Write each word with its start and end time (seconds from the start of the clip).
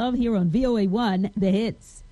Of 0.00 0.14
here 0.14 0.34
on 0.34 0.48
VOA1, 0.48 1.30
the 1.36 1.50
hits. 1.50 2.04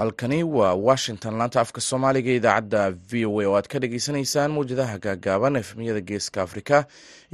Halkani 0.00 0.38
waa 0.56 0.74
washington. 0.88 1.34
Laanta 1.38 1.60
afka 1.64 1.80
soomaaliga 1.88 2.32
idaacadda 2.38 2.82
v 3.10 3.24
o 3.30 3.40
a 3.40 3.46
oo 3.48 3.56
aad 3.58 3.68
ka 3.72 3.78
dhageysaneysaan 3.82 4.50
mawjadaha 4.56 4.96
gaagaaban 5.06 5.56
efmiyada 5.62 6.00
geeska 6.10 6.38
afrika 6.46 6.76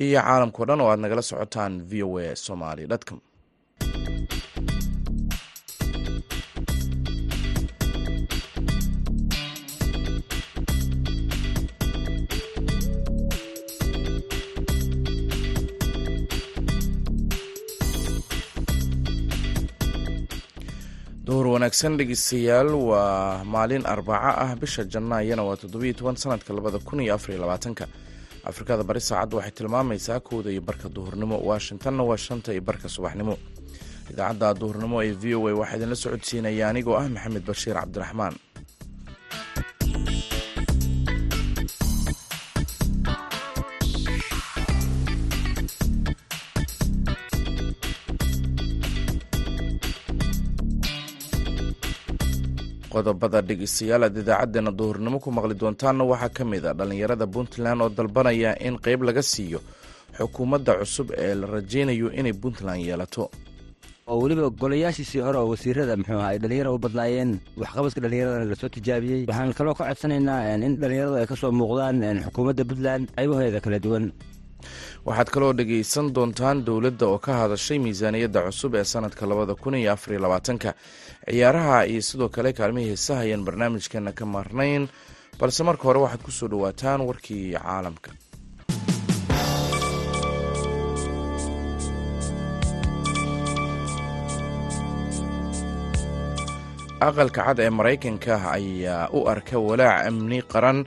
iyo 0.04 0.20
caalamkao 0.26 0.66
dhan 0.68 0.80
oo 0.84 0.90
aad 0.92 1.00
nagala 1.04 1.22
socotaan 1.30 1.74
v 1.90 2.02
o 2.02 2.18
a 2.18 2.36
somaly 2.46 2.84
com 3.08 3.18
wanaagsan 21.56 21.96
dhegeystayaal 21.98 22.68
waa 22.90 23.40
maalin 23.54 23.84
arbaco 23.94 24.30
ah 24.44 24.52
bisha 24.60 24.82
janaayana 24.92 25.42
waa 25.48 25.56
toddobiyo 25.62 25.94
toban 25.98 26.16
sanadka 26.22 26.50
labada 26.56 26.78
kun 26.86 27.00
iyo 27.00 27.14
afariyo 27.16 27.40
labaatanka. 27.44 27.84
Afrikada 28.50 28.82
bari 28.88 29.00
saacadda 29.00 29.36
waxay 29.38 29.52
tilmaamaysaa 29.58 30.20
kowda 30.20 30.50
iyo 30.52 30.60
barka 30.68 30.88
duhurnimo. 30.96 31.36
Washingtonna 31.50 32.02
waa 32.08 32.16
shanta 32.26 32.52
iyo 32.52 32.60
barka 32.68 32.88
subaxnimo. 32.88 33.34
Idaacadda 34.10 34.54
duhurnimo 34.60 34.96
ee 35.06 35.12
v 35.22 35.34
o 35.34 35.48
a 35.48 35.54
waxaa 35.60 35.76
idinla 35.76 35.96
socodsiinaya 36.04 36.64
anigoo 36.70 36.96
ah 37.00 37.08
maxamed 37.14 37.44
bashiir 37.48 37.74
cabdiraxmaan 37.80 38.34
qodobada 52.96 53.40
dhegeystayaal 53.48 54.04
aad 54.08 54.16
idaacadeena 54.22 54.70
duhurnimo 54.78 55.18
ku 55.24 55.28
maqli 55.36 55.54
doontaanna 55.62 56.04
waxaa 56.12 56.32
ka 56.36 56.44
mid 56.52 56.64
a 56.64 56.72
dhallinyarada 56.78 57.26
puntland 57.34 57.80
oo 57.84 57.88
dalbanaya 57.98 58.50
in 58.66 58.74
qeyb 58.84 59.00
laga 59.08 59.22
siiyo 59.32 59.60
xukuumadda 60.18 60.72
cusub 60.80 61.08
ee 61.24 61.34
la 61.40 61.46
rajaynayo 61.56 62.08
inay 62.20 62.32
puntland 62.42 62.80
yeelato. 62.88 63.24
Oo 64.10 64.18
weliba 64.22 64.48
golayaashiisii 64.62 65.20
hore 65.26 65.38
oo 65.38 65.48
wasiirada 65.52 65.96
muxuu 66.00 66.18
aha 66.20 66.28
ay 66.32 66.38
dhallinyara 66.42 66.70
u 66.72 66.78
badnaayeen 66.84 67.30
waxqabadka 67.60 68.00
dhallinyaradana 68.04 68.44
la 68.50 68.56
soo 68.60 68.70
tijaabiyey. 68.76 69.20
Waxaan 69.28 69.52
kaloo 69.58 69.74
ka 69.78 69.84
codsanaynaa 69.90 70.40
in 70.66 70.76
dhallinyaradu 70.80 71.16
ay 71.20 71.26
ka 71.30 71.36
soo 71.42 71.52
muuqdaan 71.60 71.96
xukuumadda 72.24 72.62
puntland 72.70 73.04
qaybaheeda 73.16 73.60
kala 73.64 73.78
duwan. 73.84 74.04
Waxaad 75.06 75.28
kaloo 75.34 75.52
dhegeysan 75.58 76.06
doontaan 76.16 76.64
dowladda 76.66 77.04
oo 77.12 77.18
ka 77.26 77.32
hadashay 77.42 77.78
miisaaniyadda 77.84 78.40
cusub 78.46 78.72
ee 78.80 78.84
sanadka 78.92 79.22
labada 79.30 79.54
kun 79.62 79.74
iyo 79.80 79.92
afariyo 79.92 80.20
labaatanka 80.24 80.70
ciyaaraha 81.30 81.78
iyo 81.90 82.02
sidoo 82.08 82.28
kale 82.34 82.50
kaalmihii 82.58 82.90
heesaha 82.92 83.20
ayaan 83.26 83.44
barnaamijkeena 83.46 84.12
ka 84.18 84.24
marnayn. 84.34 84.84
Balse 85.40 85.60
marka 85.68 85.84
hore 85.88 86.00
waxaad 86.04 86.22
ku 86.26 86.30
soo 86.38 86.48
dhowaataan 86.52 87.00
warkii 87.08 87.44
caalamka. 87.58 88.10
Aqalka 97.06 97.42
cad 97.44 97.58
ee 97.64 97.70
maraykanka 97.78 98.34
ayaa 98.56 99.08
u 99.12 99.28
arka 99.32 99.56
walaac 99.68 100.06
amni 100.08 100.38
qaran 100.52 100.78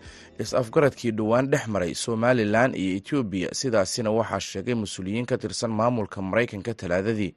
is-afgaradkii 0.43 1.11
dhowaan 1.17 1.45
dhex 1.51 1.63
maray 1.73 1.93
somalilan 2.05 2.71
iyo 2.81 2.91
etoobiya 2.99 3.49
sidaasina 3.59 4.09
waxaa 4.19 4.39
sheegay 4.49 4.75
mas'uuliyiin 4.81 5.25
ka 5.29 5.35
tirsan 5.41 5.71
maamulka 5.79 6.17
maraykanka 6.29 6.71
talaadadii 6.81 7.31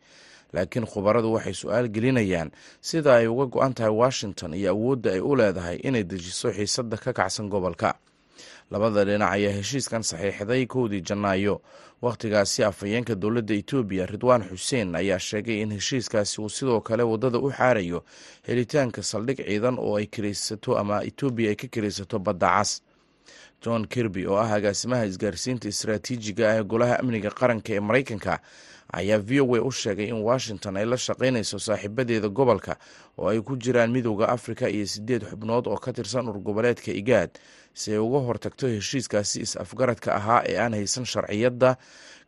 laakiin 0.53 0.87
khubaradu 0.87 1.33
waxay 1.33 1.55
su'aal 1.55 1.89
gelinayaan. 1.89 2.51
Sida 2.81 3.15
ay 3.21 3.27
uga 3.27 3.47
go-an 3.47 3.75
tahay 3.75 3.91
washington 3.93 4.55
iyo 4.55 4.71
awoodda 4.75 5.13
ay 5.13 5.21
u 5.21 5.37
leedahay 5.37 5.77
inay 5.83 6.05
dejiso 6.05 6.53
xiisadda 6.53 6.97
ka 6.97 7.13
kacsan 7.13 7.49
gobolka. 7.49 7.95
Labada 8.71 9.05
dhinac 9.05 9.33
ayaa 9.37 9.53
heshiiskan 9.59 10.03
saxiixday 10.03 10.67
kowdii 10.67 11.01
janaayo. 11.05 11.61
Wakhtigaasi 12.03 12.65
afhayeenka 12.67 13.15
dowladda 13.15 13.55
etoobiya 13.55 14.07
ridwaan 14.11 14.43
xuseen 14.51 14.95
ayaa 14.99 15.19
sheegay 15.19 15.63
in 15.63 15.71
heshiiskaasi 15.71 16.41
uu 16.43 16.49
sidoo 16.49 16.81
kale 16.81 17.03
waddada 17.03 17.39
u 17.39 17.51
xaarayo 17.53 18.03
helitaanka 18.43 19.03
saldhig 19.03 19.39
ciidan 19.47 19.79
oo 19.79 19.97
ay 20.01 20.07
kiraysato 20.07 20.75
ama 20.79 21.05
etoobiya 21.07 21.49
ay 21.51 21.57
ka 21.57 21.67
kiraysato 21.71 22.19
badda 22.19 22.49
cas. 22.59 22.83
John 23.63 23.87
kirby 23.87 24.27
oo 24.27 24.35
ah 24.37 24.51
agaasimaha 24.59 25.07
isgaarsiinta 25.07 25.69
istaraatiijiga 25.71 26.51
ah 26.51 26.57
ee 26.59 26.65
golaha 26.67 26.99
amniga 26.99 27.31
qaranka 27.31 27.71
ee 27.77 27.81
maraykanka 27.81 28.41
ayaa 28.93 29.19
v 29.19 29.41
o 29.41 29.55
a 29.57 29.61
u 29.61 29.71
sheegay 29.73 30.09
in 30.13 30.21
washington 30.23 30.77
ay 30.77 30.85
la 30.85 30.97
shaqaynayso 30.97 31.59
saaxiibadeeda 31.59 32.29
gobolka 32.29 32.77
oo 33.19 33.29
ay 33.33 33.41
ku 33.41 33.57
jiraan 33.57 33.91
midowda 33.93 34.29
afrika 34.29 34.69
iyo 34.69 34.87
sideed 34.87 35.23
xubnood 35.31 35.67
oo 35.67 35.77
ka 35.81 35.93
tirsan 35.93 36.29
urgoboleedka 36.29 36.93
igaad 36.93 37.31
si 37.75 37.93
ay 37.93 37.99
uga 37.99 38.19
hortagto 38.29 38.67
heshiiskaasi 38.69 39.41
is-afgaradka 39.47 40.15
ahaa 40.15 40.43
ee 40.47 40.59
aan 40.61 40.75
haysan 40.77 41.05
sharciyadda 41.05 41.77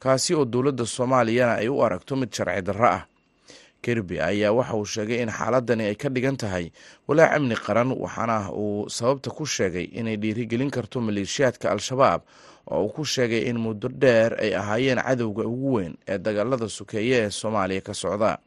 kaasi 0.04 0.34
oo 0.34 0.44
dowladda 0.44 0.86
soomaaliyana 0.86 1.54
ay 1.60 1.68
u 1.68 1.84
aragto 1.84 2.16
mid 2.16 2.32
sharci 2.32 2.62
darro 2.62 2.88
ah. 2.88 3.04
Kirby 3.84 4.16
ayaa 4.20 4.52
waxa 4.52 4.74
uu 4.80 4.84
sheegay 4.88 5.20
in 5.22 5.28
xaaladani 5.28 5.84
ay 5.84 5.94
ka 6.00 6.08
dhigan 6.08 6.36
tahay 6.40 6.72
walaac 7.08 7.36
amni 7.36 7.54
qaran 7.66 7.92
waxaana 7.92 8.48
uu 8.56 8.88
sababta 8.88 9.28
ku 9.30 9.44
sheegay 9.46 9.84
inay 9.92 10.16
dhiirigelin 10.16 10.70
karto 10.72 11.00
maleeshiyaadka 11.04 11.68
al-shabaab 11.68 12.24
oo 12.70 12.84
uu 12.84 12.92
ku 12.92 13.04
sheegay 13.04 13.42
in 13.50 13.58
muddo 13.60 13.88
dheer 13.88 14.32
ay 14.40 14.54
ahaayeen 14.54 15.00
cadowga 15.02 15.44
ugu 15.44 15.72
weyn 15.74 15.94
ee 16.08 16.18
dagaalada 16.18 16.68
sukeeye 16.68 17.16
ee 17.26 17.30
soomaaliya 17.30 17.80
ka 17.80 17.94
socda. 17.94 18.38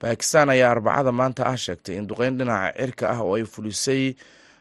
Bakistan 0.00 0.50
ayaa 0.50 0.70
arbacada 0.74 1.12
maanta 1.12 1.42
ah 1.46 1.56
sheegtay 1.56 1.96
in 1.98 2.06
duqeyn 2.10 2.34
dhinaca 2.38 2.74
cirka 2.78 3.04
ah 3.14 3.20
oo 3.22 3.34
ay 3.38 3.44
fulisay 3.46 4.14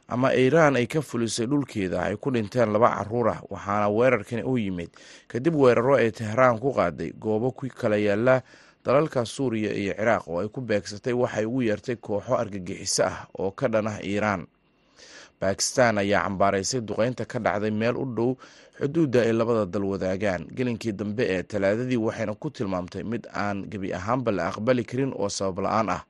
ama 0.08 0.30
iiraan 0.38 0.76
ay 0.78 0.86
ka 0.88 1.02
fulisay 1.02 1.48
dhulkeeda 1.50 1.98
ay 2.08 2.16
ku 2.22 2.30
dhinteen 2.32 2.70
laba 2.74 2.90
carruur 2.98 3.28
ah 3.34 3.42
waxaana 3.50 3.88
weerarkani 3.90 4.44
u 4.46 4.54
yimid. 4.58 4.92
Kadib 5.28 5.56
weeraro 5.58 5.96
ay 5.98 6.12
tehraan 6.14 6.60
ku 6.62 6.70
qaaday 6.78 7.12
goobo 7.18 7.52
ku 7.58 7.66
kala 7.74 7.98
yaalla 7.98 8.44
dalalka 8.86 9.26
suuriya 9.26 9.74
iyo 9.74 9.94
ciraaq 9.98 10.24
oo 10.30 10.40
ay 10.46 10.50
ku 10.54 10.62
beegsatay 10.62 11.14
waxay 11.14 11.46
ugu 11.50 11.62
yeertay 11.68 11.96
kooxo 11.98 12.38
argagixiso 12.38 13.04
ah 13.10 13.26
oo 13.42 13.52
ka 13.58 13.66
dhan 13.68 13.88
ah 13.90 13.98
iiraan 14.06 14.46
bakistan 15.42 15.98
ayaa 15.98 16.24
cambaaraysay 16.26 16.82
duqeynta 16.88 17.26
ka 17.26 17.40
dhacday 17.40 17.72
meel 17.72 17.98
u 17.98 18.06
dhow 18.16 18.30
xuduudda 18.80 19.20
ay 19.26 19.34
labada 19.34 19.66
dal 19.66 19.84
wadaagaan. 19.92 20.46
Gelinkii 20.58 20.94
dambe 20.94 21.24
ee 21.34 21.44
talaadadii 21.44 21.98
waxayna 21.98 22.34
ku 22.42 22.50
tilmaamtay 22.50 23.04
mid 23.04 23.24
aan 23.34 23.66
gebi 23.72 23.90
ahaanba 23.94 24.32
la 24.32 24.44
aqbali 24.54 24.84
karin 24.86 25.14
oo 25.18 25.30
sabab 25.30 25.60
la'aan 25.66 25.90
ah. 25.90 26.02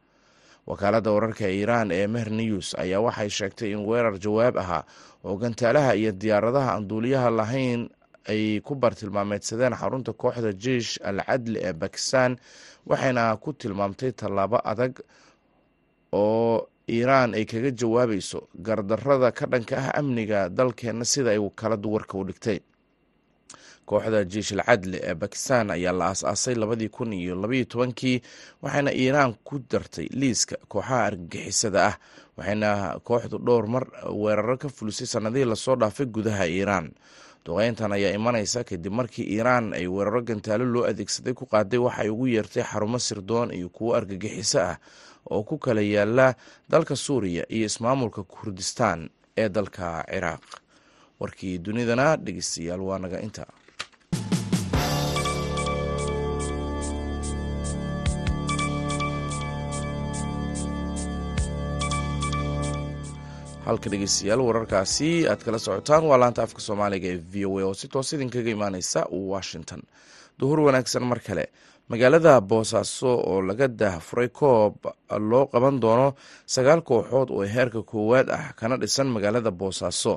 Wakaaladda 0.68 1.12
wararka 1.12 1.48
iiraan 1.50 1.92
ee 1.92 2.08
mehr 2.08 2.30
news 2.30 2.76
ayaa 2.78 3.00
waxay 3.02 3.30
sheegtay 3.30 3.72
in 3.72 3.82
weerar 3.88 4.20
jawaab 4.20 4.56
ahaa 4.58 4.84
oo 5.26 5.36
gantaalaha 5.42 5.96
iyo 5.96 6.12
diyaaradaha 6.12 6.70
aan 6.76 6.88
duuliyaha 6.88 7.30
lahayn 7.40 7.90
ay 8.30 8.60
ku 8.62 8.76
bartilmaameedsadeen 8.76 9.74
xarunta 9.74 10.14
kooxda 10.14 10.52
jeish 10.54 11.00
al 11.04 11.18
cadli 11.28 11.60
ee 11.68 11.74
bakistan 11.74 12.38
waxayna 12.86 13.36
ku 13.44 13.54
tilmaamtay 13.54 14.12
tallaabo 14.12 14.60
adag 14.72 14.94
oo 16.14 16.68
iiraan 16.96 17.34
ay 17.38 17.46
kaga 17.46 17.72
jawaabayso 17.80 18.40
gardarrada 18.66 19.32
ka 19.38 19.46
dhanka 19.52 19.76
ah 19.78 19.92
amniga 20.00 20.50
dalkeenna 20.50 21.06
sida 21.06 21.30
ay 21.32 21.38
wakaaladu 21.48 21.88
warka 21.94 22.18
u 22.18 22.24
dhigtay. 22.28 22.60
Kooxda 23.86 24.20
jeish 24.32 24.52
al 24.56 24.62
cadli 24.68 25.00
ee 25.04 25.14
bakistan 25.22 25.72
ayaa 25.76 25.92
la 26.00 26.06
aas-aasay 26.14 26.56
labadii 26.56 26.90
kun 26.90 27.14
iyo 27.14 27.36
labaiyo 27.36 27.66
tobankii 27.66 28.22
waxayna 28.62 28.92
iiraan 28.94 29.34
ku 29.44 29.60
dartay 29.72 30.08
liiska 30.20 30.56
kooxaha 30.72 31.00
argagixisada 31.10 31.80
ah 31.90 31.96
waxayna 32.38 32.70
kooxdu 33.08 33.38
dhowr 33.46 33.66
mar 33.74 33.84
weeraro 34.22 34.58
ka 34.58 34.70
fulisay 34.70 35.08
sanadihii 35.08 35.46
la 35.50 35.56
soo 35.56 35.76
dhaafay 35.76 36.06
gudaha 36.06 36.46
iiraan 36.48 36.88
duqeyntan 37.46 37.92
ayaa 37.98 38.14
imanaysa 38.20 38.64
kadib 38.64 38.94
markii 38.94 39.26
iiraan 39.36 39.74
ay 39.74 39.88
weeraro 39.88 40.22
gantaalo 40.22 40.66
loo 40.74 40.86
adeegsaday 40.92 41.34
ku 41.34 41.46
qaaday 41.50 41.80
waxay 41.82 42.10
ugu 42.14 42.28
yeertay 42.28 42.64
xarumo 42.64 43.00
sirdoon 43.00 43.50
iyo 43.52 43.70
kuwo 43.70 43.96
argagixiso 43.98 44.60
ah 44.62 44.78
oo 45.30 45.44
ku 45.44 45.58
kala 45.58 45.82
yaalla 45.82 46.34
dalka 46.72 46.96
suuriya 46.96 47.44
iyo 47.50 47.66
ismaamulka 47.66 48.24
kurdistaan 48.24 49.10
ee 49.38 49.50
dalka 49.50 50.04
ciraaq. 50.10 50.44
Warkii 51.20 51.58
dunidana 51.66 52.18
dhegeystayaal 52.18 52.82
waa 52.82 53.00
naga 53.00 53.20
inta. 53.22 53.46
Halka 63.66 63.90
dhegeystayaal 63.94 64.42
wararkaasi 64.48 65.10
aad 65.32 65.44
kala 65.46 65.60
socotaan 65.66 66.04
waa 66.10 66.18
laanta 66.22 66.44
afka 66.48 66.62
soomaaliga 66.68 67.08
ee 67.14 67.20
v 67.34 67.46
o 67.50 67.60
a 67.60 67.66
oo 67.68 67.74
si 67.82 67.88
toos 67.94 68.10
idinkaga 68.14 68.50
imaaneysa 68.56 69.02
washington. 69.34 69.82
Duhur 70.40 70.60
wanaagsan 70.68 71.04
mar 71.12 71.20
kale 71.28 71.46
magaalada 71.92 72.34
boosaaso 72.50 73.10
oo 73.30 73.40
laga 73.48 73.68
daahfuray 73.80 74.30
koob 74.40 74.76
loo 75.30 75.46
qaban 75.54 75.76
doono 75.84 76.08
sagaal 76.56 76.82
kooxood 76.90 77.30
oo 77.36 77.44
heerka 77.54 77.82
koowaad 77.92 78.28
ah 78.38 78.46
kana 78.60 78.76
dhisan 78.82 79.08
magaalada 79.16 79.52
boosaaso 79.62 80.14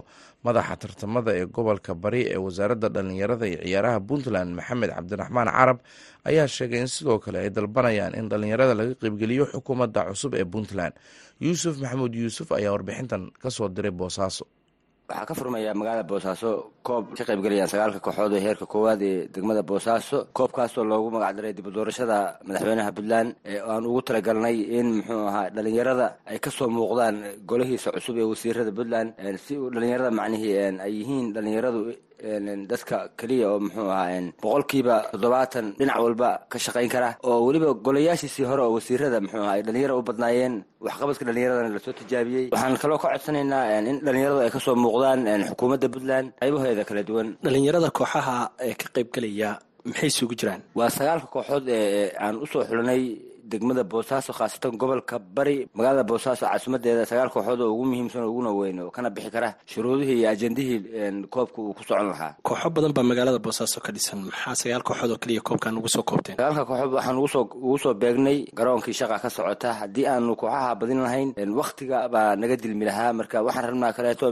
madaxa 0.46 0.74
tartamada 0.82 1.30
ee 1.40 1.46
gobolka 1.56 1.92
bari 2.02 2.22
ee 2.34 2.38
wasaaradda 2.46 2.88
dhallinyarada 2.94 3.46
iyo 3.50 3.58
ciyaaraha 3.66 3.98
puntland 4.08 4.50
maxamed 4.58 4.90
cabdiraxmaan 4.96 5.48
carab 5.56 5.78
ayaa 6.28 6.46
sheegay 6.56 6.80
in 6.84 6.90
sidoo 6.94 7.18
kale 7.24 7.38
ay 7.44 7.50
dalbanayaan 7.56 8.14
in 8.20 8.26
dhallinyarada 8.30 8.74
laga 8.78 8.94
qeybgeliyo 9.02 9.44
xukuumadda 9.54 10.00
cusub 10.14 10.32
ee 10.40 10.46
puntland. 10.54 10.94
Yuusuf 11.44 11.74
maxamuud 11.82 12.14
yuusuf 12.22 12.48
ayaa 12.58 12.70
warbixintan 12.76 13.22
ka 13.42 13.48
soo 13.56 13.68
diray 13.76 13.90
boosaaso 14.00 14.44
waxaa 15.08 15.26
ka 15.28 15.34
furmaya 15.38 15.74
magaalada 15.74 16.08
boosaaso 16.10 16.50
koob 16.86 17.04
ka 17.16 17.24
qaybgelayaan 17.28 17.68
sagaalka 17.72 18.00
kooxood 18.06 18.32
ee 18.36 18.40
heerka 18.46 18.66
koowaad 18.72 19.02
ee 19.02 19.28
degmada 19.34 19.62
boosaaso 19.70 20.16
koobkaasoo 20.36 20.84
loogu 20.90 21.08
magacdaray 21.16 21.52
dib 21.56 21.66
u 21.68 21.70
doorashada 21.76 22.18
madaxweynaha 22.48 22.90
puntland 22.96 23.28
ee 23.44 23.60
aan 23.72 23.84
ugu 23.90 24.00
talagalnay 24.08 24.56
in 24.78 24.86
muxuu 24.96 25.22
ahaa 25.30 25.50
dhalinyarada 25.56 26.06
ay 26.30 26.38
ka 26.44 26.50
soo 26.50 26.68
muuqdaan 26.76 27.16
golahiisa 27.50 27.92
cusub 27.96 28.16
ee 28.22 28.26
wasiirada 28.32 28.72
puntland 28.78 29.08
si 29.44 29.52
uu 29.60 29.68
dhalinyarada 29.74 30.10
macnihii 30.18 30.56
ay 30.86 30.92
yihiin 30.98 31.26
dhalinyaradu 31.36 31.80
dadka 32.70 32.96
keliya 33.18 33.46
oo 33.52 33.58
muxuu 33.64 33.88
ahaa 33.90 34.20
boqolkiiba 34.42 34.96
toddobaatan 35.12 35.66
dhinac 35.78 35.98
walba 36.04 36.28
ka 36.52 36.58
shaqayn 36.58 36.88
kara. 36.94 37.10
Oo 37.28 37.38
weliba 37.46 37.68
golayaashiisii 37.86 38.44
hore 38.50 38.62
oo 38.64 38.72
wasiirada 38.76 39.20
muxuu 39.24 39.42
aha 39.44 39.52
ay 39.56 39.62
dhalinyara 39.66 39.94
u 39.98 40.02
badnaayeen 40.08 40.54
waxqabadka 40.86 41.24
dhalinyaradana 41.28 41.68
la 41.74 41.80
soo 41.84 41.92
tijaabiyey. 42.00 42.46
Waxaan 42.54 42.76
kaloo 42.82 42.98
ka 43.02 43.08
codsanaynaa 43.12 43.78
in 43.90 43.96
dhalinyaradu 44.06 44.40
ay 44.44 44.50
ka 44.54 44.60
soo 44.66 44.74
muuqdaan 44.84 45.20
xukuumadda 45.50 45.88
puntland 45.94 46.26
qaybaheeda 46.40 46.84
kala 46.88 47.02
duwan. 47.08 47.28
Dhalinyarada 47.44 47.88
kooxaha 47.98 48.36
ee 48.68 48.74
ka 48.80 48.86
qaybgelaya 48.96 49.50
maxay 49.88 50.08
isugu 50.12 50.34
jiraan? 50.40 50.60
Waa 50.78 50.90
sagaalka 50.96 51.26
kooxood 51.34 51.64
ee 51.68 52.12
aan 52.24 52.36
u 52.44 52.46
soo 52.52 52.62
xulanay 52.68 53.02
degmada 53.52 53.84
boosaaso 53.92 54.32
khaasatan 54.38 54.72
gobolka 54.80 55.16
bari 55.36 55.56
magaalada 55.76 56.04
boosaaso 56.10 56.44
caasimadeeda 56.46 57.04
sagaal 57.10 57.30
kooxood 57.34 57.60
oo 57.64 57.70
ugu 57.74 57.84
muhiimsan 57.90 58.22
oo 58.24 58.30
uguna 58.32 58.50
weyn 58.58 58.78
oo 58.84 58.90
kana 58.96 59.10
bixi 59.14 59.30
kara 59.34 59.50
shuruudihii 59.70 60.18
iyo 60.20 60.28
ajendihii 60.30 60.78
koobka 61.34 61.58
uu 61.62 61.74
ku 61.76 61.82
socon 61.88 62.08
lahaa. 62.12 62.32
Kooxo 62.42 62.68
badan 62.74 62.92
baa 62.96 63.02
magaalada 63.10 63.38
boosaaso 63.46 63.80
ka 63.84 63.90
dhisan. 63.92 64.18
Maxaa 64.28 64.54
sagaal 64.60 64.82
kooxood 64.88 65.10
oo 65.14 65.18
keliya 65.22 65.40
koobkan 65.48 65.76
ugu 65.78 65.88
soo 65.94 66.02
koobteen? 66.02 66.36
Sagaalka 66.36 66.64
kooxood 66.70 66.92
waxaan 66.96 67.16
ugusoo 67.20 67.44
ugu 67.66 67.78
soo 67.82 67.94
beegnay 67.94 68.38
garoonkii 68.58 68.94
shaqa 69.00 69.18
ka 69.22 69.28
socota. 69.30 69.68
Haddii 69.80 70.06
aanu 70.12 70.32
kooxaha 70.40 70.74
badin 70.80 71.00
lahayn 71.06 71.30
waktiga 71.60 72.08
baa 72.14 72.36
naga 72.40 72.56
dilmi 72.62 72.84
lahaa. 72.88 73.12
Marka 73.18 73.42
waxaan 73.46 73.64
rabnaa 73.70 73.92
kaleeto 73.96 74.26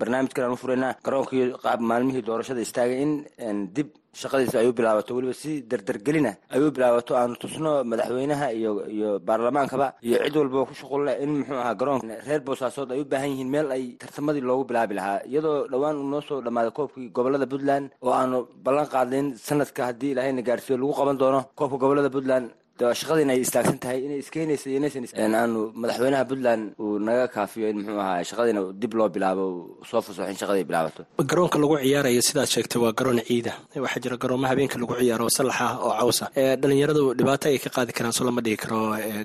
barnaamijkan 0.00 0.44
aan 0.44 0.52
u 0.52 0.56
furaynaa 0.62 0.92
garoonkii 1.04 1.44
maalmihii 1.90 2.22
doorashada 2.28 2.60
istaagay 2.66 2.98
in 3.02 3.56
dib 3.74 3.88
shaqadiisa 4.20 4.58
ay 4.62 4.68
u 4.68 4.72
bilaabato. 4.78 5.10
Weliba 5.16 5.34
si 5.42 5.62
dardargelina 5.70 6.32
ay 6.54 6.60
u 6.60 6.70
bilaabato. 6.76 7.12
Aanu 7.16 7.34
tusno 7.42 7.70
madaxweynaha 7.90 8.46
iyo 8.58 8.70
iyo 8.96 9.10
baarlamaankaba. 9.26 9.86
Iyo 10.02 10.16
cid 10.24 10.36
walba 10.36 10.66
ku 10.68 10.74
shuqulle 10.74 11.12
in 11.22 11.30
muxuu 11.38 11.58
ahaa 11.62 11.74
garoonka. 11.80 12.14
Reer 12.26 12.40
boosaasood 12.46 12.92
ay 12.92 13.00
u 13.00 13.04
baahan 13.04 13.30
yihiin 13.32 13.50
meel 13.54 13.68
ay 13.76 13.84
tartamadii 14.02 14.40
loogu 14.48 14.64
bilaabi 14.70 14.94
lahaa. 14.98 15.20
Iyadoo 15.30 15.68
dhowaan 15.70 15.96
uu 16.00 16.08
noo 16.12 16.20
soo 16.28 16.40
dhammaaday 16.44 16.72
koobkii 16.78 17.10
gobollada 17.16 17.46
puntland 17.46 17.90
oo 18.02 18.12
aanu 18.12 18.38
ballan 18.64 18.86
qaadnayn 18.94 19.26
sanadka 19.36 19.86
haddii 19.88 20.10
ilaahayna 20.14 20.42
gaarsiiyo 20.48 20.78
lagu 20.80 20.92
qaban 20.98 21.18
doono 21.22 21.40
koobka 21.58 21.76
gobollada 21.82 22.10
puntland 22.16 22.50
shaqadiina 22.78 23.32
ay 23.32 23.40
istaagsan 23.40 23.78
tahay 23.80 23.98
inay 24.04 24.20
iskeenaysa 24.20 24.68
aanu 25.16 25.72
madaxweynaha 25.82 26.24
puntland 26.30 26.62
uu 26.78 26.98
naga 26.98 27.26
kaafiyo 27.34 27.70
in 27.70 27.76
muxuu 27.80 27.98
ahaa 28.00 28.22
shaqadiina 28.30 28.60
dib 28.82 28.92
loo 28.94 29.08
bilaabo 29.08 29.44
soo 29.90 30.00
fasaxo 30.06 30.28
in 30.30 30.36
shaqadii 30.36 30.64
bilaabato. 30.68 31.02
Garoonka 31.30 31.56
lagu 31.58 31.76
ciyaarayo 31.80 32.20
sidaad 32.28 32.48
sheegtay 32.54 32.80
waa 32.84 32.92
garoon 32.92 33.20
ciida. 33.28 33.52
Waxaa 33.84 34.00
jira 34.04 34.16
garoomo 34.22 34.46
habeenka 34.50 34.76
lagu 34.78 34.92
ciyaaro 35.00 35.24
oo 35.24 35.32
salax 35.38 35.56
ah 35.60 35.72
oo 35.86 35.92
caws 36.00 36.18
ah 36.22 36.30
dhalinyaradu 36.60 37.14
dhibaato 37.18 37.48
ay 37.48 37.58
ka 37.64 37.70
qaadi 37.76 37.92
karaan 37.96 38.12
soo 38.12 38.24
lama 38.28 38.40
dhigi 38.44 38.56
karo 38.62 38.78